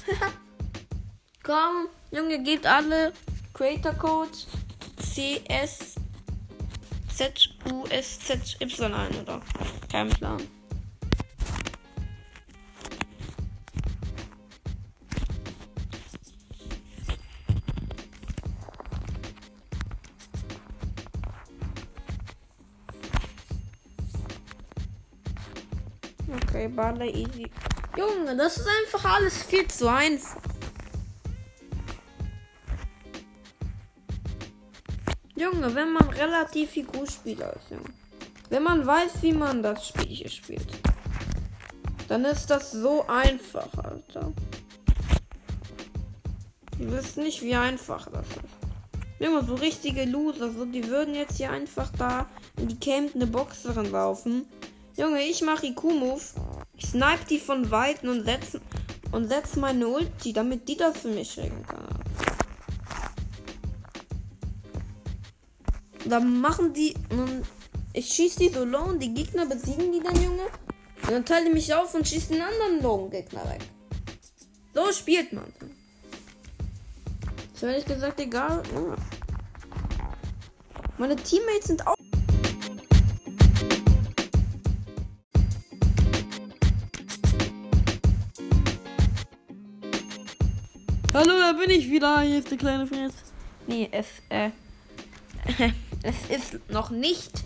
Komm, 1.42 1.88
Junge, 2.12 2.40
gebt 2.44 2.64
alle 2.64 3.12
Creator 3.54 3.92
Codes 3.94 4.46
CS 4.98 5.96
Z 7.12 7.50
U 7.72 7.84
S 7.90 8.20
Z 8.20 8.60
Y 8.60 8.84
ein, 8.84 9.20
oder? 9.20 9.40
Kein 9.90 10.08
Plan. 10.10 10.40
Baller 26.74 27.04
easy. 27.04 27.50
Junge, 27.96 28.36
das 28.36 28.56
ist 28.56 28.66
einfach 28.66 29.16
alles 29.16 29.42
viel 29.42 29.68
zu 29.68 29.86
einfach. 29.90 30.40
Junge, 35.36 35.74
wenn 35.74 35.92
man 35.92 36.08
relativ 36.08 36.70
viel 36.70 36.86
Spieler 37.10 37.54
ist, 37.54 37.70
Junge. 37.70 37.92
Wenn 38.48 38.62
man 38.62 38.86
weiß, 38.86 39.22
wie 39.22 39.32
man 39.32 39.62
das 39.62 39.88
Spiel 39.88 40.06
hier 40.06 40.28
spielt, 40.28 40.68
Dann 42.08 42.24
ist 42.26 42.46
das 42.50 42.72
so 42.72 43.06
einfach, 43.06 43.68
Alter. 43.78 44.32
Du 46.78 46.92
wisst 46.92 47.16
nicht, 47.16 47.40
wie 47.42 47.54
einfach 47.54 48.10
das 48.10 48.26
ist. 48.26 49.18
Immer 49.18 49.44
so 49.44 49.54
richtige 49.54 50.04
Loser, 50.04 50.52
so, 50.52 50.64
die 50.64 50.86
würden 50.88 51.14
jetzt 51.14 51.36
hier 51.36 51.50
einfach 51.50 51.90
da 51.96 52.26
in 52.58 52.68
die 52.68 52.78
Camp 52.78 53.14
eine 53.14 53.26
Boxerin 53.26 53.90
laufen. 53.90 54.46
Junge, 54.96 55.22
ich 55.22 55.42
mache 55.42 55.66
IQ-Move. 55.66 56.20
Ich 56.82 56.88
snipe 56.90 57.24
die 57.28 57.38
von 57.38 57.70
Weitem 57.70 58.10
und 58.10 58.24
setze 58.24 58.60
und 59.12 59.28
setz 59.28 59.56
meine 59.56 59.86
Ulti, 59.86 60.32
damit 60.32 60.68
die 60.68 60.76
das 60.76 60.98
für 60.98 61.08
mich 61.08 61.38
regeln 61.38 61.64
kann. 61.66 61.86
Dann 66.04 66.40
machen 66.40 66.72
die. 66.72 66.94
Ich 67.92 68.08
schieße 68.08 68.40
die 68.40 68.48
so 68.48 68.64
low 68.64 68.84
und 68.84 69.00
die 69.00 69.14
Gegner 69.14 69.46
besiegen 69.46 69.92
die 69.92 70.00
dann, 70.00 70.16
Junge. 70.16 70.42
Und 71.02 71.10
dann 71.10 71.24
teile 71.24 71.46
ich 71.46 71.54
mich 71.54 71.74
auf 71.74 71.94
und 71.94 72.06
schieße 72.06 72.32
den 72.32 72.42
anderen 72.42 72.82
low 72.82 73.08
Gegner 73.08 73.44
weg. 73.48 73.60
So 74.74 74.90
spielt 74.92 75.32
man. 75.32 75.52
Ist 77.54 77.62
ehrlich 77.62 77.84
gesagt 77.84 78.18
egal. 78.20 78.62
Meine 80.98 81.16
Teammates 81.16 81.66
sind 81.66 81.86
auch. 81.86 81.94
Hallo, 91.24 91.38
da 91.38 91.52
bin 91.52 91.70
ich 91.70 91.88
wieder. 91.88 92.22
Hier 92.22 92.40
ist 92.40 92.50
der 92.50 92.58
kleine 92.58 92.84
Fritz. 92.84 93.14
Nee, 93.68 93.88
es, 93.92 94.08
äh, 94.28 94.50
es 96.02 96.28
ist 96.28 96.68
noch 96.68 96.90
nicht 96.90 97.44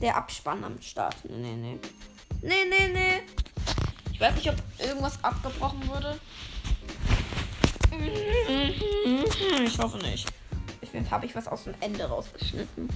der 0.00 0.16
Abspann 0.16 0.62
am 0.62 0.80
Start. 0.80 1.16
Nee, 1.24 1.56
nee. 1.56 1.80
Nee, 2.42 2.64
nee, 2.70 2.88
nee. 2.92 3.22
Ich 4.12 4.20
weiß 4.20 4.36
nicht, 4.36 4.48
ob 4.48 4.54
irgendwas 4.78 5.18
abgebrochen 5.24 5.84
wurde. 5.88 6.16
Ich 9.64 9.78
hoffe 9.80 9.98
nicht. 9.98 10.32
Jetzt 10.80 11.10
habe 11.10 11.26
ich 11.26 11.34
was 11.34 11.48
aus 11.48 11.64
dem 11.64 11.74
Ende 11.80 12.04
rausgeschnitten. 12.04 12.88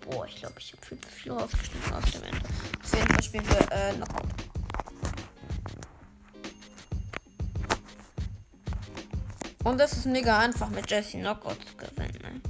Boah, 0.00 0.26
ich 0.26 0.36
glaube, 0.36 0.56
ich 0.58 0.74
habe 0.74 0.84
viel 0.84 1.00
zu 1.00 1.08
viel 1.08 1.32
rausgeschnitten 1.32 1.94
aus 1.94 2.04
dem 2.10 2.22
Ende. 2.22 2.42
Auf 2.84 2.94
jeden 2.94 3.08
Fall 3.08 3.22
spielen 3.22 3.48
wir 3.48 3.72
äh, 3.72 3.94
Knockout. 3.94 4.49
Und 9.64 9.78
das 9.78 9.92
ist 9.92 10.06
mega 10.06 10.38
einfach 10.38 10.70
mit 10.70 10.90
Jesse 10.90 11.18
Knockout 11.18 11.58
zu 11.66 11.76
gewinnen. 11.76 12.18
Ne? 12.22 12.40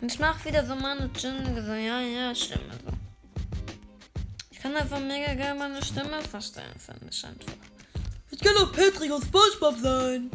Und 0.00 0.12
ich 0.12 0.18
mache 0.18 0.44
wieder 0.44 0.66
so 0.66 0.74
meine 0.74 1.08
Stimme. 1.16 1.64
So, 1.64 1.72
ja, 1.72 2.00
ja, 2.00 2.34
Stimme. 2.34 2.72
So. 2.84 2.92
Ich 4.50 4.58
kann 4.60 4.74
einfach 4.76 4.98
mega 5.00 5.34
geil 5.34 5.54
meine 5.54 5.82
Stimme 5.84 6.20
verstellen, 6.22 6.74
finde 6.78 7.06
ich 7.10 7.24
einfach. 7.24 7.52
Ich 8.30 8.40
kann 8.40 8.56
auch 8.56 8.72
Patrick 8.72 9.12
aus 9.12 9.22
Spongebob 9.22 9.78
sein. 9.80 10.30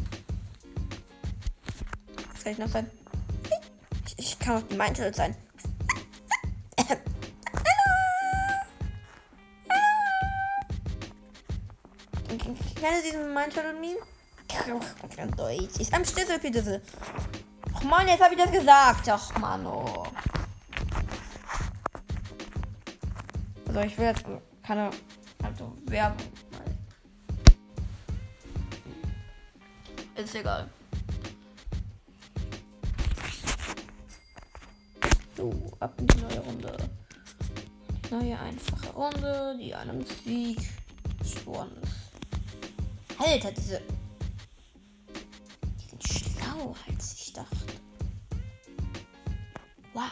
Was 2.33 2.43
kann 2.43 2.53
ich 2.53 2.57
noch 2.57 2.69
sein? 2.69 2.89
Ich, 4.07 4.17
ich 4.17 4.39
kann 4.39 4.63
auch 4.63 4.69
Mindchild 4.75 5.15
sein. 5.15 5.35
Kennt 12.81 13.05
ihr 13.05 13.11
diesen 13.11 13.33
Mindchild-Meme? 14.51 15.31
Deutsch. 15.35 15.79
Ist 15.79 15.93
am 15.93 16.05
Schlüssel, 16.05 16.39
bitte. 16.39 16.81
Ach 17.73 17.83
man, 17.83 18.07
jetzt 18.07 18.23
habe 18.23 18.33
ich 18.33 18.41
das 18.41 18.51
gesagt. 18.51 19.09
Ach 19.09 19.37
man, 19.37 19.65
oh. 19.65 20.03
Also 23.67 23.79
ich 23.81 23.97
will 23.97 24.05
jetzt 24.05 24.23
keine 24.63 24.89
also 25.43 25.73
Werbung. 25.85 26.27
Ist 30.15 30.35
egal. 30.35 30.69
So, 35.37 35.53
ab 35.79 35.93
in 35.97 36.07
die 36.07 36.21
neue 36.21 36.39
Runde. 36.39 36.77
Neue 38.11 38.39
einfache 38.39 38.93
Runde, 38.93 39.57
die 39.57 39.73
einem 39.73 40.05
Sieg 40.05 40.59
geschworen 41.19 41.71
ist. 41.81 42.11
Alter, 43.17 43.51
diese 43.53 43.81
als 46.87 47.13
ich 47.13 47.33
dachte. 47.33 47.57
Wow. 49.93 50.11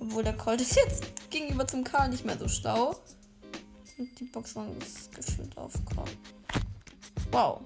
Obwohl 0.00 0.24
der 0.24 0.36
Colt 0.36 0.60
ist 0.60 0.76
jetzt 0.76 1.30
gegenüber 1.30 1.66
zum 1.66 1.84
Karl 1.84 2.08
nicht 2.08 2.24
mehr 2.24 2.38
so 2.38 2.48
stau. 2.48 2.96
Und 3.98 4.18
die 4.18 4.24
Box 4.24 4.56
war 4.56 4.66
gefühlt 5.14 5.56
aufkommen. 5.56 6.10
Wow. 7.30 7.60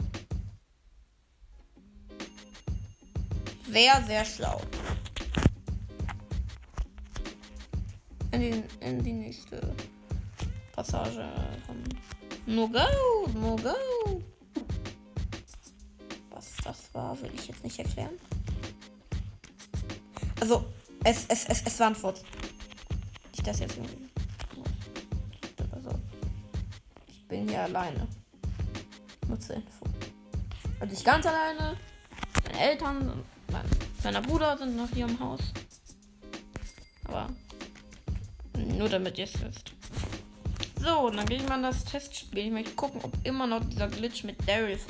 Sehr, 3.70 4.02
sehr 4.06 4.24
schlau. 4.24 4.60
In 8.32 8.40
die, 8.40 8.62
in 8.80 9.02
die 9.02 9.12
nächste 9.12 9.74
Passage 10.86 11.28
kommen. 11.66 11.84
No 12.46 12.68
go, 12.68 12.78
no 13.34 13.56
go. 13.56 14.22
Was 16.30 16.56
das 16.62 16.94
war, 16.94 17.20
will 17.20 17.32
ich 17.34 17.48
jetzt 17.48 17.64
nicht 17.64 17.78
erklären. 17.78 18.18
Also, 20.40 20.64
es, 21.02 21.26
es, 21.28 21.46
es, 21.46 21.62
es 21.62 21.80
war 21.80 21.88
ein 21.88 21.96
Furz. 21.96 22.22
Ich 23.32 23.42
das 23.42 23.58
jetzt 23.58 23.76
irgendwie. 23.76 24.08
Also, 25.72 25.90
ich 27.08 27.26
bin 27.26 27.48
hier 27.48 27.62
alleine. 27.62 28.06
Nutze 29.28 29.54
Info. 29.54 29.86
Also 30.78 30.94
ich 30.94 31.04
ganz 31.04 31.26
alleine. 31.26 31.76
Meine 32.44 32.60
Eltern 32.60 33.10
und 33.10 33.24
mein 33.50 33.64
kleiner 34.00 34.22
Bruder 34.22 34.56
sind 34.56 34.76
noch 34.76 34.90
hier 34.90 35.06
im 35.06 35.18
Haus. 35.18 35.40
Aber 37.04 37.28
nur 38.54 38.88
damit 38.88 39.18
ihr 39.18 39.24
es 39.24 39.40
wisst. 39.42 39.75
So, 40.80 41.10
dann 41.10 41.26
gehe 41.26 41.38
ich 41.38 41.48
mal 41.48 41.56
in 41.56 41.62
das 41.62 41.84
Testspiel. 41.84 42.46
Ich 42.46 42.52
möchte 42.52 42.72
gucken, 42.72 43.00
ob 43.02 43.12
immer 43.24 43.46
noch 43.46 43.64
dieser 43.64 43.88
Glitch 43.88 44.24
mit 44.24 44.36
Darius 44.48 44.82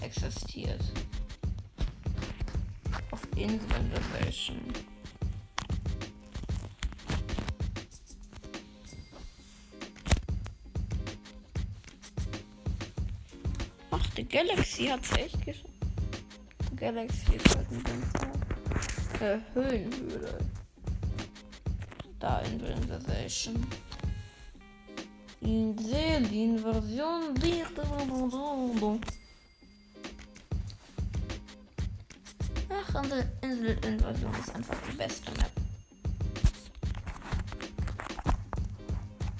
existiert. 0.00 0.80
Auf 3.10 3.20
Inseln-Version. 3.36 4.60
Ach, 13.90 14.06
die 14.16 14.24
Galaxy 14.24 14.86
hat 14.86 15.04
es 15.04 15.12
echt 15.12 15.44
geschafft. 15.44 15.68
Galaxy 16.76 17.34
ist 17.34 17.56
halt 17.56 17.70
ein 17.70 17.84
Ding. 17.84 18.02
Äh, 19.20 19.38
Höhlenhöhle. 19.54 20.38
Da 22.18 22.42
Inseln-Version. 25.48 27.34
Insel-Inversion. 27.34 29.00
Ach, 32.68 33.02
Insel-Inversion 33.40 34.34
ist 34.34 34.54
einfach 34.54 34.76
die 34.90 34.96
beste 34.96 35.30
Map. 35.32 35.50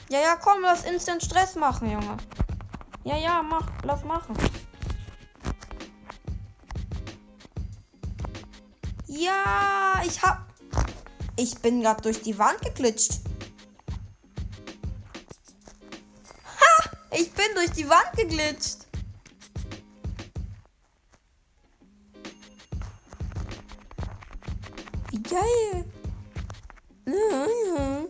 Ja, 0.08 0.20
ja, 0.20 0.36
komm, 0.36 0.62
lass 0.62 0.84
Instant 0.84 1.22
Stress 1.22 1.54
machen, 1.56 1.90
Junge. 1.90 2.16
Ja, 3.04 3.18
ja, 3.18 3.42
mach, 3.42 3.68
lass 3.82 4.02
machen. 4.04 4.34
Ja, 9.06 10.00
ich 10.06 10.22
hab. 10.22 10.48
Ich 11.36 11.58
bin 11.58 11.82
gerade 11.82 12.00
durch 12.00 12.22
die 12.22 12.38
Wand 12.38 12.62
geglitscht. 12.62 13.27
Durch 17.58 17.72
die 17.72 17.88
Wand 17.88 18.12
geglitscht. 18.16 18.86
Wie 25.10 25.22
geil. 25.22 25.84
Ja, 27.04 27.46
ja. 27.76 28.04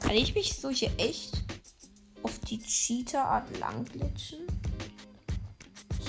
Kann 0.00 0.16
ich 0.16 0.34
mich 0.34 0.58
so 0.58 0.70
hier 0.70 0.90
echt 0.98 1.44
auf 2.24 2.40
die 2.40 2.58
Cheater-Art 2.58 3.56
lang 3.58 3.84
glitschen? 3.84 4.48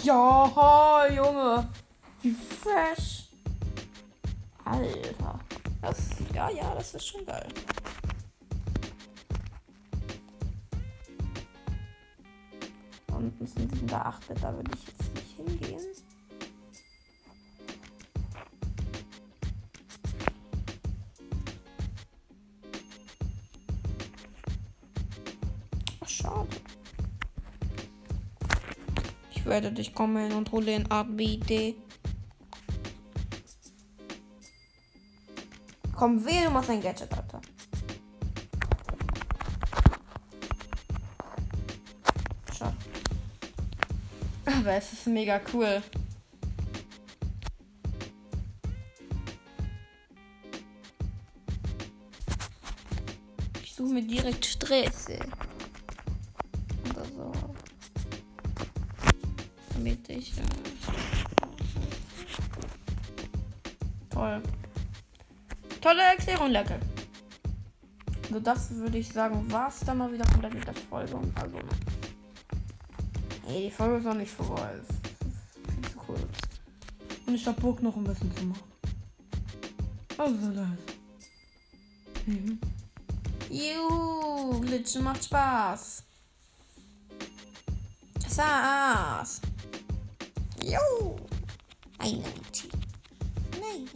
Ja, 0.01 1.05
Junge. 1.13 1.69
Wie 2.23 2.33
fresh. 2.33 3.10
Ja, 6.33 6.49
ja, 6.49 6.75
das 6.75 6.93
ist 6.93 7.07
schon 7.07 7.25
geil. 7.25 7.47
Unten 13.13 13.45
sind 13.45 13.91
da 13.91 14.01
8 14.01 14.29
Da 14.41 14.55
würde 14.55 14.71
ich 14.73 14.87
jetzt 14.87 15.13
nicht 15.13 15.35
hingehen. 15.35 15.85
Ach, 25.99 26.09
schade. 26.09 26.47
Ich 29.31 29.45
werde 29.45 29.71
dich 29.71 29.93
kommen 29.93 30.31
und 30.33 30.51
hole 30.51 30.65
den 30.65 30.89
ABD. 30.89 31.75
Komm, 36.01 36.25
wehe, 36.25 36.45
du 36.45 36.49
machst 36.49 36.71
ein 36.71 36.81
Gadget, 36.81 37.13
Alter. 37.15 37.39
Schade. 42.57 42.75
Aber 44.47 44.71
es 44.71 44.93
ist 44.93 45.05
mega 45.05 45.39
cool. 45.53 45.83
Ich 53.61 53.75
suche 53.75 53.93
mir 53.93 54.01
direkt 54.01 54.43
Stress. 54.43 55.07
ey. 55.07 55.19
Tolle 65.81 66.03
Erklärung, 66.03 66.51
Lecke. 66.51 66.79
Also 68.27 68.39
das 68.39 68.69
würde 68.75 68.99
ich 68.99 69.09
sagen, 69.09 69.51
war 69.51 69.67
es 69.67 69.79
dann 69.79 69.97
mal 69.97 70.11
wieder 70.11 70.25
komplett 70.25 70.53
mit 70.53 70.65
der 70.65 70.73
Folge. 70.73 71.15
Und 71.15 71.35
Also, 71.37 71.57
nee, 73.47 73.65
die 73.65 73.71
Folge 73.71 73.97
ist 73.97 74.05
noch 74.05 74.13
nicht 74.13 74.31
vorbei. 74.31 74.73
Es 74.75 74.89
ist 74.89 75.73
viel 75.73 75.91
zu 75.91 75.97
kurz. 75.97 76.21
Und 77.25 77.35
ich 77.35 77.45
hab 77.45 77.59
Bock 77.59 77.81
noch 77.81 77.95
ein 77.97 78.03
bisschen 78.03 78.33
zu 78.37 78.45
machen. 78.45 78.63
Also 80.17 80.51
das. 80.51 80.67
Mhm. 82.27 82.59
Juhu, 83.49 84.61
Glitchen 84.61 85.03
macht 85.03 85.25
Spaß. 85.25 86.03
Saß. 88.29 89.41
Juhu. 90.63 91.17
Eine 91.97 92.11
Minute. 92.11 92.67
Nein, 93.59 93.89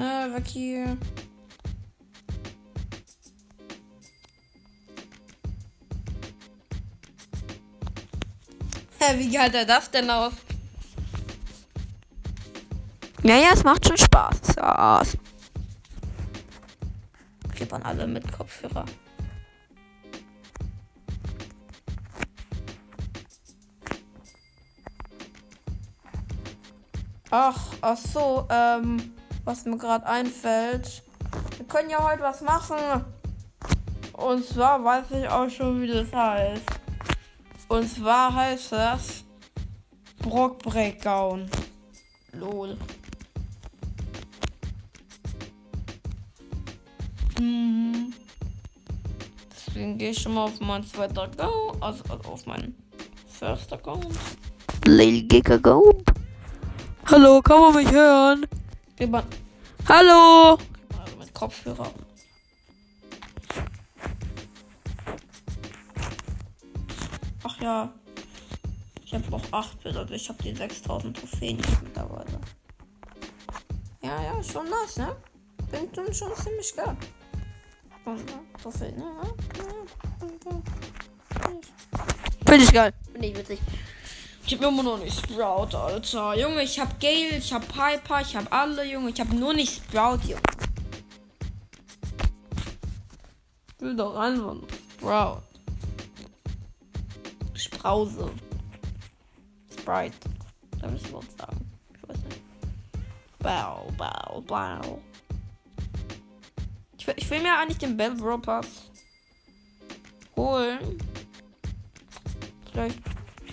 Schnell 0.00 0.32
weg 0.32 0.46
hier. 0.46 0.96
Hä, 8.98 9.18
wie 9.18 9.38
hat 9.38 9.54
er 9.54 9.66
das 9.66 9.90
denn 9.90 10.08
aus? 10.08 10.32
Ja, 13.22 13.36
ja, 13.36 13.50
es 13.52 13.62
macht 13.62 13.86
schon 13.86 13.98
Spaß. 13.98 14.36
Spaß. 14.52 15.18
Klippern 17.54 17.82
alle 17.82 18.06
mit 18.06 18.32
Kopfhörer. 18.32 18.86
Ach, 27.30 27.60
ach 27.82 27.96
so, 27.98 28.46
ähm, 28.48 29.19
was 29.50 29.64
mir 29.64 29.78
gerade 29.78 30.06
einfällt. 30.06 31.02
Wir 31.56 31.66
können 31.66 31.90
ja 31.90 32.00
heute 32.08 32.22
was 32.22 32.40
machen. 32.40 33.04
Und 34.12 34.44
zwar 34.46 34.84
weiß 34.84 35.06
ich 35.10 35.28
auch 35.28 35.50
schon, 35.50 35.82
wie 35.82 35.88
das 35.88 36.12
heißt. 36.12 36.62
Und 37.66 37.88
zwar 37.88 38.32
heißt 38.32 38.70
das 38.70 39.24
Brock 40.20 40.60
Breakdown. 40.60 41.50
Lol. 42.32 42.76
Mhm. 47.40 48.14
Deswegen 49.50 49.98
gehe 49.98 50.10
ich 50.10 50.20
schon 50.20 50.34
mal 50.34 50.44
auf 50.44 50.60
meinen 50.60 50.86
zweiten 50.86 51.18
Account, 51.18 51.82
also, 51.82 52.04
also 52.08 52.30
auf 52.30 52.46
meinen 52.46 52.76
First 53.26 53.72
Account. 53.72 54.06
Lil 54.84 55.22
Giga 55.22 55.56
Go. 55.56 56.00
Hallo, 57.06 57.42
kann 57.42 57.60
man 57.60 57.74
mich 57.74 57.90
hören? 57.90 58.46
Jemand. 59.00 59.39
Hallo! 59.92 60.56
Also 61.00 61.16
mit 61.18 61.34
Kopfhörer. 61.34 61.90
Ach 67.42 67.60
ja. 67.60 67.92
Ich 69.04 69.12
habe 69.12 69.24
auch 69.32 69.42
8 69.50 69.82
Bilder. 69.82 70.08
Ich 70.12 70.28
habe 70.28 70.40
die 70.44 70.54
6000 70.54 71.16
Trophäen 71.16 71.56
jetzt 71.56 71.82
mittlerweile. 71.82 72.40
Ja, 74.00 74.22
ja, 74.22 74.40
schon 74.44 74.70
nice, 74.70 74.98
ne? 74.98 75.16
Bin 75.72 75.92
schon, 75.92 76.14
schon 76.14 76.36
ziemlich 76.36 76.72
geil. 76.76 76.96
Ja, 78.06 78.14
Trophäen, 78.62 78.96
ne? 78.96 79.12
Finde 82.46 82.64
ich 82.64 82.72
geil. 82.72 82.92
Finde 83.10 83.26
ich 83.26 83.36
witzig. 83.36 83.58
Ich 84.50 84.56
hab 84.56 84.68
immer 84.68 84.82
noch 84.82 84.98
nicht 84.98 85.16
Sprout, 85.16 85.76
Alter. 85.76 86.36
Junge, 86.36 86.64
ich 86.64 86.80
hab 86.80 86.98
Gale, 86.98 87.36
ich 87.38 87.52
hab 87.52 87.68
Piper, 87.68 88.20
ich 88.20 88.34
hab 88.34 88.52
alle, 88.52 88.84
Junge. 88.84 89.10
Ich 89.10 89.20
hab 89.20 89.32
nur 89.32 89.54
nicht 89.54 89.76
Sprout, 89.76 90.18
Junge. 90.26 90.42
Ich 93.68 93.80
will 93.80 93.94
doch 93.94 94.16
einfach 94.16 94.54
nur 94.54 94.66
Sprout. 94.98 95.42
Sprause. 97.54 98.28
Sprite. 99.70 100.16
Darf 100.80 100.94
ich 100.96 101.12
Wort 101.12 101.26
sagen? 101.38 101.70
Ich 101.94 102.08
weiß 102.08 102.18
nicht. 102.24 102.42
Bau, 103.38 103.86
bau, 103.96 104.42
bau. 104.48 105.00
Ich 106.98 107.06
will, 107.06 107.14
ich 107.16 107.30
will 107.30 107.40
mir 107.40 107.56
eigentlich 107.56 107.78
den 107.78 107.96
Bell 107.96 108.16
Pass 108.42 108.90
holen. 110.34 110.98
Vielleicht 112.72 113.09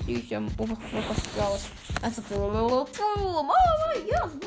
ich 0.07 0.35
am 0.35 0.47
Oberkörper 0.57 1.15
raus. 1.39 1.67
Also, 2.01 2.21
oh 2.31 3.43
mein 3.43 4.07
Gott. 4.09 4.37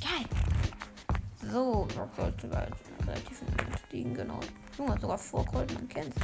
Geil. 0.00 0.26
So, 1.52 1.86
Brock 1.94 2.10
sollte 2.16 2.50
relativ 2.50 3.42
liegen, 3.90 4.14
genau. 4.14 4.40
Junge, 4.78 4.98
sogar 5.00 5.18
vor 5.18 5.44
Colt, 5.46 5.72
man 5.74 5.88
kennt's. 5.88 6.16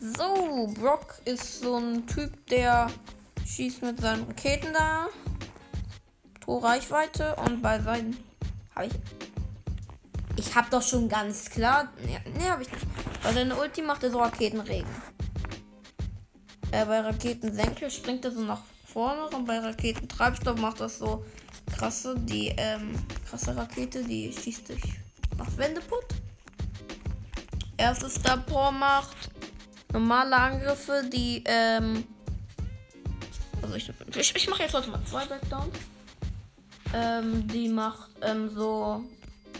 So, 0.00 0.66
Brock 0.80 1.20
ist 1.24 1.60
so 1.60 1.76
ein 1.76 2.06
Typ, 2.06 2.46
der 2.46 2.90
schießt 3.46 3.82
mit 3.82 4.00
seinen 4.00 4.24
Raketen 4.24 4.72
da. 4.72 5.08
Torreichweite 6.40 7.36
und 7.36 7.60
bei 7.60 7.80
seinen. 7.80 8.16
Habe 8.74 8.86
ich. 8.86 9.19
Ich 10.40 10.54
habe 10.54 10.68
doch 10.70 10.82
schon 10.82 11.06
ganz 11.06 11.50
klar. 11.50 11.92
Nee, 12.02 12.18
nee 12.38 12.48
habe 12.48 12.62
ich 12.62 12.72
nicht. 12.72 12.86
Bei 13.22 13.32
seiner 13.32 13.58
Ulti 13.58 13.82
macht 13.82 14.02
er 14.02 14.10
so 14.10 14.20
Raketenregen. 14.20 14.88
Äh, 16.72 16.86
bei 16.86 17.00
Raketensenkel 17.00 17.90
springt 17.90 18.24
er 18.24 18.32
so 18.32 18.40
nach 18.40 18.62
vorne 18.86 19.26
und 19.36 19.44
bei 19.44 19.58
Raketentreibstoff 19.58 20.58
macht 20.58 20.80
das 20.80 20.98
so 20.98 21.24
krasse, 21.70 22.16
die 22.18 22.54
ähm, 22.56 22.92
krasse 23.28 23.54
Rakete, 23.54 24.02
die 24.02 24.32
schießt 24.32 24.68
sich 24.68 24.82
macht 25.36 25.56
Wände 25.58 25.80
putt. 25.82 26.06
Erstes 27.76 28.14
Star 28.14 28.38
Power 28.38 28.72
macht 28.72 29.30
normale 29.92 30.36
Angriffe, 30.36 31.02
die 31.12 31.42
ähm, 31.44 32.04
also 33.62 33.74
ich, 33.74 33.92
ich, 34.16 34.36
ich 34.36 34.48
mache 34.48 34.62
jetzt 34.62 34.74
heute 34.74 34.88
mal 34.90 35.04
zwei 35.04 35.26
Backdowns. 35.26 35.76
Ähm, 36.94 37.46
die 37.48 37.68
macht 37.68 38.10
ähm, 38.22 38.50
so 38.50 39.04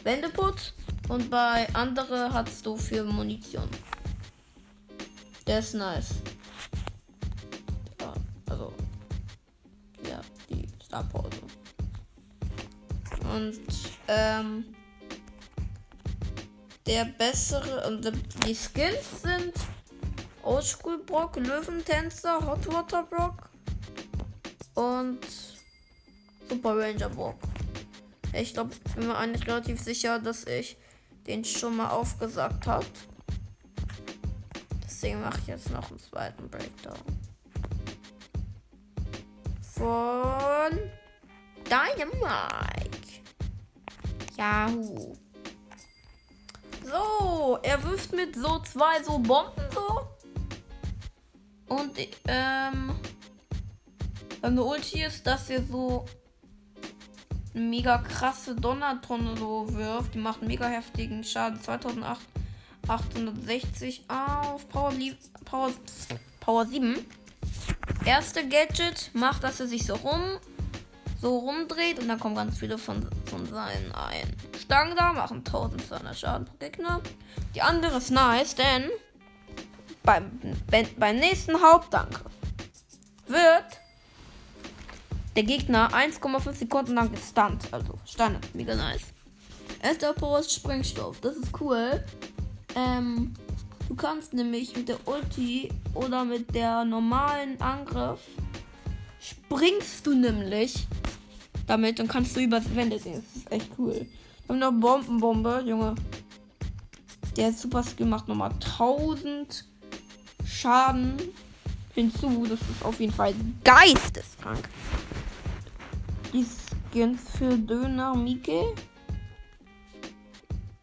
Wände 0.03 0.29
putt 0.31 0.75
und 1.09 1.31
bei 1.31 1.69
andere 1.75 2.33
hast 2.33 2.65
du 2.65 2.77
für 2.77 3.05
Munition. 3.05 3.69
Der 5.47 5.59
ist 5.59 5.75
nice. 5.75 6.15
Ja, 8.01 8.15
also 8.49 8.73
ja, 10.09 10.21
die 10.49 10.67
Star 10.85 11.05
Power 11.05 11.29
so. 11.31 13.29
Und 13.29 13.61
ähm 14.09 14.65
der 16.91 17.05
bessere 17.05 17.87
und 17.87 18.11
die 18.45 18.55
Skills 18.55 19.23
sind 19.23 19.55
Oldschool 20.43 20.99
Brock, 21.05 21.37
Löwentänzer, 21.37 22.45
Hot 22.45 22.67
Water 22.67 23.05
Brock 23.05 23.49
und 24.75 25.21
Super 26.49 26.77
Ranger 26.77 27.11
Brock. 27.11 27.50
Ich 28.33 28.55
glaube, 28.55 28.73
ich 28.73 28.95
bin 28.95 29.09
mir 29.09 29.17
eigentlich 29.17 29.47
relativ 29.47 29.81
sicher, 29.81 30.19
dass 30.19 30.45
ich 30.45 30.77
den 31.27 31.45
schon 31.45 31.77
mal 31.77 31.91
aufgesagt 31.91 32.67
habe. 32.67 32.87
Deswegen 34.85 35.21
mache 35.21 35.39
ich 35.41 35.47
jetzt 35.49 35.71
noch 35.71 35.91
einen 35.91 35.99
zweiten 35.99 36.49
Breakdown. 36.49 36.99
Von 39.63 40.79
Dynamite. 41.65 42.91
Yahoo. 44.37 45.17
So, 46.85 47.59
er 47.63 47.83
wirft 47.85 48.13
mit 48.13 48.37
so 48.37 48.59
zwei 48.61 49.03
so 49.03 49.19
Bomben 49.19 49.63
so. 49.73 50.01
Und 51.69 51.99
ähm, 52.27 52.95
seine 54.43 54.65
Ulti 54.65 55.05
ist, 55.05 55.27
dass 55.27 55.51
er 55.51 55.63
so 55.63 56.05
eine 57.55 57.65
mega 57.65 57.99
krasse 57.99 58.55
Donnertonne 58.55 59.37
so 59.37 59.67
wirft. 59.75 60.15
Die 60.15 60.19
macht 60.19 60.41
mega 60.43 60.67
heftigen 60.67 61.25
Schaden. 61.25 61.61
2860 61.61 64.05
auf 64.09 64.69
Power, 64.69 64.93
Power, 65.45 65.73
Power 66.41 66.67
7. 66.67 66.97
Erste 68.05 68.47
Gadget 68.49 69.11
macht, 69.15 69.45
dass 69.45 69.61
er 69.61 69.67
sich 69.67 69.87
so 69.87 69.95
rum 69.95 70.39
so 71.21 71.39
rumdreht 71.39 71.99
und 71.99 72.09
dann 72.09 72.19
kommen 72.19 72.35
ganz 72.35 72.59
viele 72.59 72.79
von, 72.79 73.07
von 73.27 73.47
seinen 73.47 73.93
ein. 73.93 74.35
Stangen 74.59 74.97
da 74.97 75.13
machen 75.13 75.39
1200 75.39 76.19
Schaden 76.19 76.47
pro 76.47 76.55
Gegner. 76.59 77.01
Die 77.55 77.63
andere 77.63 77.99
ist 77.99 78.11
nice, 78.11 78.55
denn 78.55 78.91
beim, 80.03 80.31
beim 80.97 81.17
nächsten 81.17 81.61
Hauptangriff 81.61 82.33
wird 83.27 83.81
der 85.41 85.57
Gegner 85.57 85.89
1,5 85.95 86.53
Sekunden 86.53 86.95
lang 86.95 87.11
gestunt. 87.11 87.63
Also 87.71 87.95
Standard, 88.05 88.55
mega 88.55 88.75
nice. 88.75 89.01
Erster 89.83 90.13
Post 90.13 90.53
Sprengstoff, 90.53 91.19
das 91.21 91.37
ist 91.37 91.49
cool. 91.61 92.05
Ähm, 92.75 93.33
du 93.89 93.95
kannst 93.95 94.35
nämlich 94.35 94.77
mit 94.77 94.89
der 94.91 94.99
Ulti 95.07 95.71
oder 95.95 96.27
mit 96.27 96.55
der 96.55 96.85
normalen 96.85 97.59
Angriff 97.63 98.21
springst 99.19 100.07
du 100.07 100.15
nämlich 100.15 100.87
damit 101.67 102.01
und 102.01 102.09
kannst 102.09 102.37
du 102.37 102.41
übers 102.41 102.75
Wände 102.75 102.99
sehen. 102.99 103.23
Das 103.33 103.43
ist 103.43 103.51
echt 103.51 103.71
cool. 103.79 104.07
Wir 104.47 104.49
haben 104.49 104.59
noch 104.59 104.73
Bombenbombe, 104.73 105.65
Junge. 105.67 105.95
Der 107.39 107.51
Super 107.55 107.83
Skill 107.83 108.07
macht 108.07 108.29
nochmal 108.29 108.51
1000 108.51 109.65
Schaden 110.45 111.17
hinzu. 111.95 112.47
Das 112.47 112.61
ist 112.61 112.85
auf 112.85 113.01
jeden 113.01 113.15
Fall 113.15 113.33
geisteskrank. 113.65 114.69
Die 116.33 116.45
Skins 116.45 117.23
für 117.37 117.57
Döner 117.59 118.15
Mike 118.15 118.75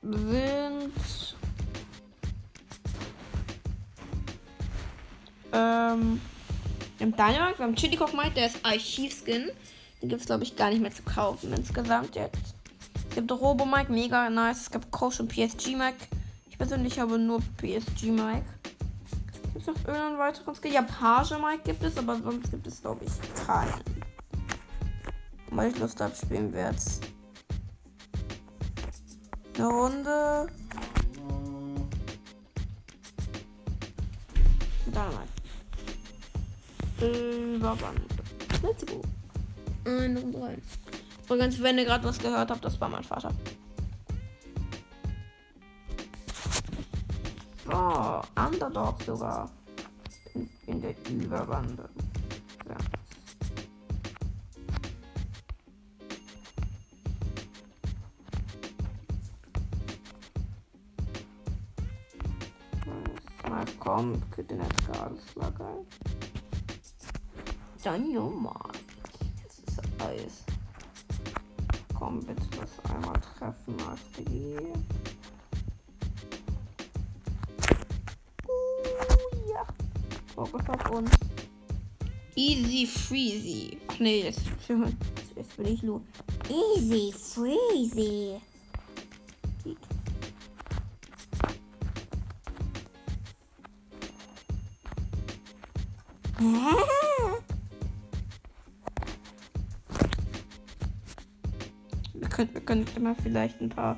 sind 0.02 0.92
ähm 5.54 6.20
im 7.00 7.12
Dynamax, 7.12 7.58
beim 7.60 7.76
Chili 7.76 7.96
Cock 7.96 8.14
Mike, 8.14 8.32
der 8.32 8.48
ist 8.48 8.58
Archiv-Skin. 8.64 9.52
Den 10.02 10.10
gibt 10.10 10.22
es, 10.22 10.28
glaube 10.28 10.44
ich, 10.44 10.56
gar 10.56 10.70
nicht 10.70 10.82
mehr 10.82 10.92
zu 10.92 11.04
kaufen 11.04 11.54
insgesamt 11.54 12.16
jetzt. 12.16 12.56
Es 13.10 13.16
gibt 13.16 13.32
Robo 13.32 13.66
Mike, 13.66 13.92
mega 13.92 14.30
nice. 14.30 14.62
Es 14.62 14.72
gibt 14.72 14.92
Coach 14.92 15.20
und 15.20 15.28
PSG 15.30 15.76
Mike. 15.76 15.98
Ich 16.50 16.58
persönlich 16.58 17.00
habe 17.00 17.18
nur 17.18 17.40
PSG 17.58 18.06
Mike. 18.06 18.46
Gibt 19.54 19.58
es 19.58 19.68
noch 19.68 19.76
irgendeinen 19.88 20.18
weiteren 20.18 20.56
Skill? 20.56 20.74
Ja, 20.74 20.82
Page 20.82 21.32
Mike 21.40 21.64
gibt 21.66 21.84
es, 21.84 21.98
aber 21.98 22.18
sonst 22.18 22.52
gibt 22.52 22.68
es, 22.68 22.82
glaube 22.82 23.06
ich, 23.06 23.46
keinen. 23.46 23.97
Weil 25.52 25.72
ich 25.72 25.80
Lust 25.80 26.00
habe, 26.02 26.16
spielen 26.16 26.54
wir 26.54 26.70
jetzt 26.70 27.04
eine 29.58 29.68
Runde. 29.68 30.48
Dynamite. 34.88 35.38
Überwand. 37.56 38.00
Let's 38.64 38.86
go. 38.86 39.02
Eine 39.86 40.20
Runde 40.20 40.42
rein. 40.42 40.62
Übrigens, 41.26 41.62
wenn 41.62 41.78
ihr 41.78 41.86
gerade 41.86 42.04
was 42.06 42.20
gehört 42.20 42.50
habt, 42.52 42.64
das 42.64 42.80
war 42.80 42.90
mein 42.90 43.04
Vater. 43.04 43.32
So, 47.66 48.22
Underdog 48.36 49.02
sogar. 49.04 49.50
In, 50.34 50.50
in 50.68 50.82
der 50.82 50.96
Überwande. 51.10 51.90
Nicht 64.04 64.86
gerade, 64.86 65.16
das 65.16 65.36
war 65.36 65.52
geil. 65.54 65.86
Dynamite. 67.84 68.80
Das 69.44 69.60
ist 69.60 70.02
Eis. 70.02 70.44
Komm, 71.98 72.20
bitte 72.20 72.44
das 72.60 72.94
einmal 72.94 73.20
treffen, 73.20 73.76
AfD. 73.88 74.58
Uh, 78.48 79.52
ja. 79.52 79.66
Fokus 80.36 80.62
auf 80.70 80.92
uns. 80.92 81.12
Easy 82.36 82.86
Freezy. 82.86 83.80
Nee, 83.98 84.26
jetzt, 84.26 84.42
jetzt 85.36 85.58
bin 85.58 85.66
ich 85.66 85.82
nur. 85.82 86.02
Easy 86.50 87.12
Freezy. 87.12 88.40
Könnten 102.68 102.98
immer 102.98 103.16
vielleicht 103.16 103.62
ein 103.62 103.70
paar 103.70 103.98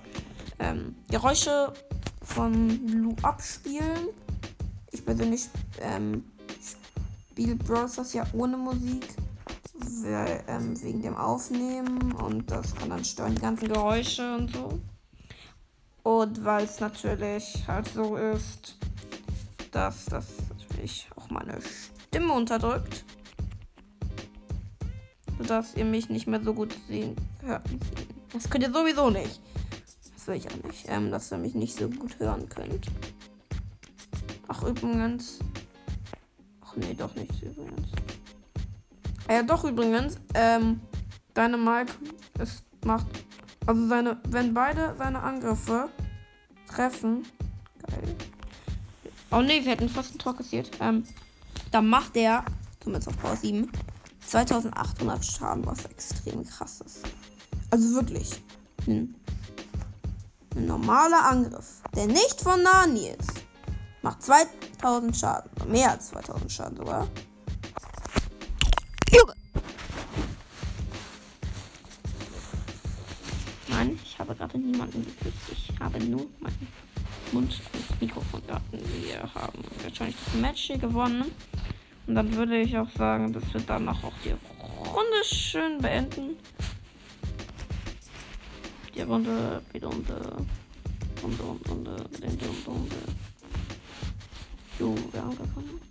ähm, 0.59 0.95
Geräusche 1.09 1.73
von 2.21 2.87
Lu 2.87 3.15
abspielen. 3.23 4.09
Ich 4.91 5.03
persönlich 5.03 5.49
ähm, 5.81 6.23
spiele 7.31 7.55
Browsers 7.55 8.13
ja 8.13 8.27
ohne 8.31 8.57
Musik. 8.57 9.07
Wir, 9.73 10.43
ähm, 10.47 10.79
wegen 10.83 11.01
dem 11.01 11.15
Aufnehmen 11.15 12.11
und 12.11 12.51
das 12.51 12.75
kann 12.75 12.91
dann 12.91 13.03
stören, 13.03 13.33
die 13.33 13.41
ganzen 13.41 13.69
Geräusche 13.69 14.35
und 14.35 14.53
so. 14.53 14.79
Und 16.03 16.45
weil 16.45 16.65
es 16.65 16.79
natürlich 16.79 17.67
halt 17.67 17.87
so 17.87 18.17
ist, 18.17 18.77
dass 19.71 20.05
das 20.05 20.27
natürlich 20.49 21.09
auch 21.15 21.29
meine 21.31 21.57
Stimme 22.07 22.33
unterdrückt. 22.33 23.03
Sodass 25.39 25.75
ihr 25.75 25.85
mich 25.85 26.09
nicht 26.09 26.27
mehr 26.27 26.43
so 26.43 26.53
gut 26.53 26.77
sehen 26.87 27.15
hört. 27.41 27.63
Das 28.33 28.49
könnt 28.49 28.63
ihr 28.63 28.71
sowieso 28.71 29.09
nicht. 29.09 29.41
Das 30.15 30.27
will 30.27 30.35
ich 30.35 30.47
auch 30.47 30.63
nicht. 30.63 30.85
Ähm, 30.87 31.11
dass 31.11 31.31
ihr 31.31 31.37
mich 31.37 31.55
nicht 31.55 31.77
so 31.77 31.89
gut 31.89 32.19
hören 32.19 32.47
könnt. 32.49 32.87
Ach, 34.47 34.63
übrigens. 34.63 35.39
Ach 36.61 36.75
nee, 36.75 36.93
doch 36.93 37.13
nicht 37.15 37.41
übrigens. 37.41 37.89
Ah 39.27 39.33
ja, 39.33 39.43
doch 39.43 39.63
übrigens. 39.63 40.17
Ähm, 40.33 40.81
deine 41.33 41.57
Mike 41.57 41.93
ist, 42.39 42.63
macht. 42.83 43.07
Also 43.65 43.87
seine. 43.87 44.17
Wenn 44.27 44.53
beide 44.53 44.95
seine 44.97 45.21
Angriffe 45.21 45.89
treffen. 46.67 47.25
Geil. 47.87 48.15
Oh 49.31 49.41
nee, 49.41 49.63
wir 49.63 49.71
hätten 49.71 49.89
fast 49.89 50.15
ein 50.15 50.19
Tor 50.19 50.35
kassiert. 50.35 50.71
Ähm, 50.79 51.03
da 51.71 51.81
macht 51.81 52.15
er, 52.17 52.43
zumindest 52.79 53.09
auf 53.09 53.17
Power 53.19 53.35
7, 53.35 53.71
2800 54.25 55.23
Schaden, 55.23 55.65
was 55.65 55.85
extrem 55.85 56.43
krass 56.45 56.81
ist. 56.81 57.03
Also 57.71 57.93
wirklich. 57.95 58.41
Ein, 58.87 59.15
ein 60.55 60.65
normaler 60.65 61.25
Angriff, 61.25 61.81
der 61.95 62.07
nicht 62.07 62.41
von 62.41 62.63
Nani 62.63 63.09
ist, 63.09 63.43
macht 64.01 64.23
2000 64.23 65.15
Schaden. 65.15 65.71
Mehr 65.71 65.91
als 65.91 66.09
2000 66.09 66.51
Schaden 66.51 66.77
sogar. 66.77 67.07
Junge! 69.11 69.33
Nein, 73.67 73.99
ich 74.03 74.17
habe 74.17 74.33
gerade 74.35 74.57
niemanden 74.57 75.05
geküsst. 75.05 75.37
Ich 75.51 75.79
habe 75.79 76.03
nur 76.03 76.25
meinen 76.39 76.67
Mund 77.31 77.61
ins 77.73 78.01
Mikrofon 78.01 78.41
gehabt. 78.47 78.65
Wir 78.71 79.21
haben 79.35 79.63
wahrscheinlich 79.83 80.17
das 80.25 80.41
Match 80.41 80.63
hier 80.63 80.77
gewonnen. 80.79 81.31
Und 82.07 82.15
dann 82.15 82.35
würde 82.35 82.57
ich 82.59 82.75
auch 82.75 82.89
sagen, 82.97 83.31
dass 83.33 83.43
wir 83.53 83.61
danach 83.61 84.03
auch 84.03 84.13
die 84.25 84.33
Runde 84.59 85.23
schön 85.23 85.77
beenden. 85.77 86.37
Die 88.99 89.05
Runde, 89.05 89.61
die 89.73 89.77
Runde, 89.77 90.13
Runde, 91.23 91.43
Runde, 91.43 91.69
Runde, 91.69 91.91
Runde, 92.21 92.45
Runde. 92.67 92.95
Jo, 94.77 94.93
wir 95.13 95.23
haben 95.23 95.37
gewonnen. 95.37 95.81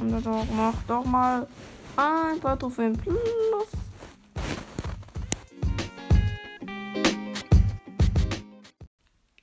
Underdog, 0.00 0.46
mach 0.56 0.82
doch 0.84 1.04
mal 1.04 1.46
ein 1.96 2.40
paar 2.40 2.58
Trophäen 2.58 2.96
plus. 2.96 3.18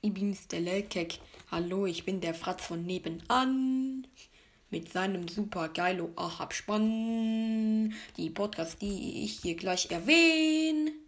Ich 0.00 0.12
bin's, 0.12 0.48
der 0.48 0.60
Lelkek. 0.60 1.20
Hallo, 1.52 1.86
ich 1.86 2.04
bin 2.04 2.20
der 2.20 2.34
Fratz 2.34 2.66
von 2.66 2.84
nebenan. 2.84 4.08
Mit 4.70 4.90
seinem 4.90 5.28
super 5.28 5.68
geilo 5.68 6.10
Abspann. 6.16 7.94
Die 8.16 8.30
Podcasts, 8.30 8.76
die 8.76 9.22
ich 9.22 9.38
hier 9.38 9.54
gleich 9.54 9.88
erwähne. 9.92 11.03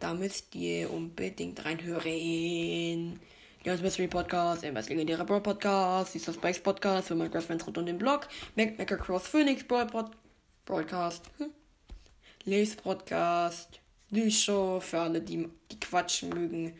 Da 0.00 0.14
müsst 0.14 0.54
ihr 0.54 0.90
unbedingt 0.90 1.62
reinhören. 1.62 3.20
Jones 3.62 3.82
Mystery 3.82 4.08
Podcast, 4.08 4.64
Embers 4.64 4.88
legendärer 4.88 5.26
Brawl 5.26 5.42
Podcast, 5.42 6.12
Sister 6.12 6.32
Spikes 6.32 6.60
Podcast 6.60 7.08
für 7.08 7.14
Minecraft 7.14 7.42
Fans 7.42 7.66
rund 7.66 7.76
um 7.76 7.84
den 7.84 7.98
Blog, 7.98 8.26
Mac 8.56 8.78
Cross 8.86 9.28
Phoenix 9.28 9.62
Brawl 9.62 9.86
Pod 9.86 10.10
Broadcast, 10.64 11.26
hm? 11.36 11.50
Podcast, 12.82 13.78
die 14.08 14.30
Show 14.30 14.80
für 14.80 15.00
alle, 15.00 15.20
die, 15.20 15.46
die 15.70 15.78
quatschen 15.78 16.30
mögen 16.30 16.72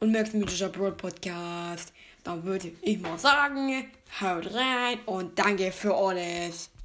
und 0.00 0.10
Max 0.10 0.32
mythischer 0.32 0.70
Brawl 0.70 0.90
Podcast. 0.92 1.92
Dann 2.24 2.42
würde 2.42 2.72
ich 2.82 2.98
mal 2.98 3.18
sagen, 3.20 3.86
haut 4.20 4.52
rein 4.52 4.98
und 5.06 5.38
danke 5.38 5.70
für 5.70 5.94
alles. 5.94 6.71